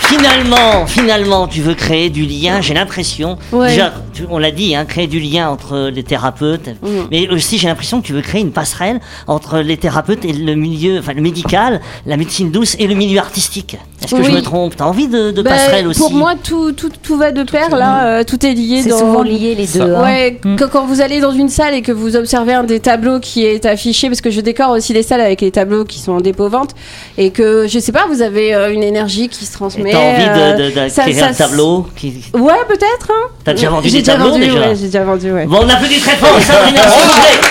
Finalement, 0.00 0.86
finalement, 0.86 1.48
tu 1.48 1.62
veux 1.62 1.74
créer 1.74 2.10
du 2.10 2.26
lien, 2.26 2.60
j'ai 2.60 2.74
l'impression. 2.74 3.38
Ouais. 3.50 3.70
Déjà, 3.70 3.92
tu- 4.14 4.22
on 4.30 4.38
l'a 4.38 4.52
dit, 4.52 4.76
hein, 4.76 4.84
créer 4.84 5.08
du 5.08 5.18
lien 5.18 5.48
entre 5.50 5.90
les 5.92 6.04
thérapeutes. 6.04 6.68
Mhm. 6.80 7.08
Mais 7.10 7.28
aussi, 7.28 7.58
j'ai 7.58 7.66
l'impression 7.66 8.00
que 8.00 8.06
tu 8.06 8.12
veux 8.12 8.20
créer 8.20 8.40
une 8.40 8.52
passerelle 8.52 9.00
entre 9.26 9.58
les 9.58 9.76
thérapeutes 9.76 10.24
et 10.24 10.32
le 10.32 10.54
milieu, 10.54 11.00
enfin 11.00 11.12
le 11.12 11.22
médical, 11.22 11.80
la 12.04 12.16
médecine 12.16 12.52
douce 12.52 12.76
et 12.78 12.86
le 12.86 12.94
milieu 12.94 13.18
artistique. 13.18 13.78
Est-ce 14.04 14.14
que 14.14 14.22
je 14.22 14.30
me 14.30 14.42
trompe? 14.42 14.76
T'as 14.76 14.84
envie 14.84 15.08
de, 15.08 15.30
de 15.30 15.42
Bah, 15.42 15.50
passerelle 15.50 15.86
aussi? 15.88 15.98
Pour 15.98 16.12
moi, 16.12 16.34
tout, 16.42 16.72
tout, 16.72 16.90
tout 17.02 17.16
va 17.16 17.32
de 17.32 17.42
pair, 17.44 17.74
là, 17.74 18.04
euh, 18.06 18.24
tout 18.24 18.44
est 18.44 18.52
lié. 18.52 18.82
C'est 18.82 18.90
dans... 18.90 18.98
souvent 18.98 19.22
lié 19.22 19.54
les 19.54 19.66
deux. 19.66 19.80
hein. 19.80 20.02
Ouais, 20.02 20.38
que- 20.42 20.64
quand 20.66 20.84
vous 20.86 21.00
allez 21.00 21.18
dans 21.20 21.32
une 21.32 21.48
salle 21.48 21.72
et 21.74 21.80
que 21.82 21.92
vous 21.92 22.14
observez 22.14 22.52
un 22.52 22.62
des 22.62 22.78
tableaux 22.78 23.20
qui 23.20 23.44
est 23.46 23.64
affiché, 23.64 24.08
parce 24.08 24.20
que 24.20 24.30
je 24.30 24.40
décore 24.42 24.70
aussi 24.70 24.92
les 24.92 25.02
salles 25.02 25.22
avec 25.22 25.40
les 25.40 25.50
tableaux 25.50 25.84
qui 25.84 25.98
sont 25.98 26.12
en 26.12 26.20
dépôt-vente, 26.20 26.70
et 27.16 27.30
que, 27.30 27.66
je 27.66 27.78
sais 27.78 27.90
pas, 27.92 28.04
vous 28.08 28.20
avez 28.22 28.54
euh, 28.54 28.70
une 28.72 28.82
énergie 28.82 29.28
qui 29.28 29.44
se 29.46 29.50
Et 29.50 29.54
transmet. 29.54 29.90
T'as 29.92 29.98
envie 29.98 30.24
de, 30.24 30.58
de, 30.74 30.78
euh, 30.78 30.84
de 30.84 30.88
ça- 30.90 31.02
créer 31.02 31.14
ça 31.14 31.28
un 31.28 31.32
tableau 31.32 31.86
qui... 31.96 32.22
Ouais, 32.34 32.52
peut-être. 32.68 33.10
Hein. 33.10 33.28
T'as 33.44 33.52
déjà 33.54 33.70
vendu 33.70 33.88
J'ai 33.88 33.98
des 33.98 34.02
tableaux 34.04 34.28
vendu, 34.30 34.40
déjà 34.46 34.60
ouais, 34.60 34.76
J'ai 34.76 34.86
déjà 34.86 35.04
vendu, 35.04 35.32
ouais. 35.32 35.46
Bon, 35.46 35.60
on 35.64 35.68
applaudit 35.68 36.00
très 36.00 36.16
fort 36.16 36.38
Sabrina, 36.40 36.82
s'il 36.82 37.02
vous 37.02 37.20
plaît. 37.20 37.48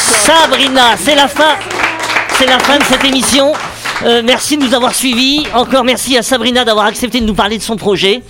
Sabrina, 0.00 0.82
c'est 0.98 1.14
la 1.14 1.28
fin. 1.28 1.54
C'est 2.38 2.46
la 2.46 2.58
fin 2.58 2.78
de 2.78 2.82
cette 2.84 3.04
émission. 3.04 3.52
Euh, 4.04 4.22
merci 4.24 4.56
de 4.56 4.64
nous 4.64 4.74
avoir 4.74 4.94
suivis. 4.94 5.44
Encore 5.54 5.84
merci 5.84 6.16
à 6.16 6.22
Sabrina 6.22 6.64
d'avoir 6.64 6.86
accepté 6.86 7.20
de 7.20 7.26
nous 7.26 7.34
parler 7.34 7.56
de 7.58 7.62
son 7.62 7.76
projet. 7.76 8.22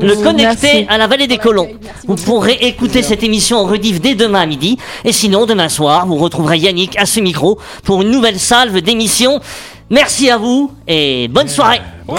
Le 0.00 0.14
connecter 0.16 0.66
Merci. 0.72 0.86
à 0.88 0.98
la 0.98 1.06
vallée 1.06 1.26
des 1.26 1.38
colons. 1.38 1.68
Vous 2.06 2.16
pourrez 2.16 2.54
écouter 2.62 3.02
cette 3.02 3.22
émission 3.22 3.58
en 3.58 3.64
rediff 3.66 4.00
dès 4.00 4.14
demain 4.14 4.40
à 4.40 4.46
midi. 4.46 4.78
Et 5.04 5.12
sinon, 5.12 5.46
demain 5.46 5.68
soir, 5.68 6.06
vous 6.06 6.16
retrouverez 6.16 6.58
Yannick 6.58 6.98
à 6.98 7.06
ce 7.06 7.20
micro 7.20 7.58
pour 7.84 8.02
une 8.02 8.10
nouvelle 8.10 8.40
salve 8.40 8.80
d'émissions. 8.80 9.40
Merci 9.90 10.30
à 10.30 10.38
vous 10.38 10.72
et 10.88 11.28
bonne 11.28 11.48
soirée. 11.48 11.80
Buzz 12.08 12.18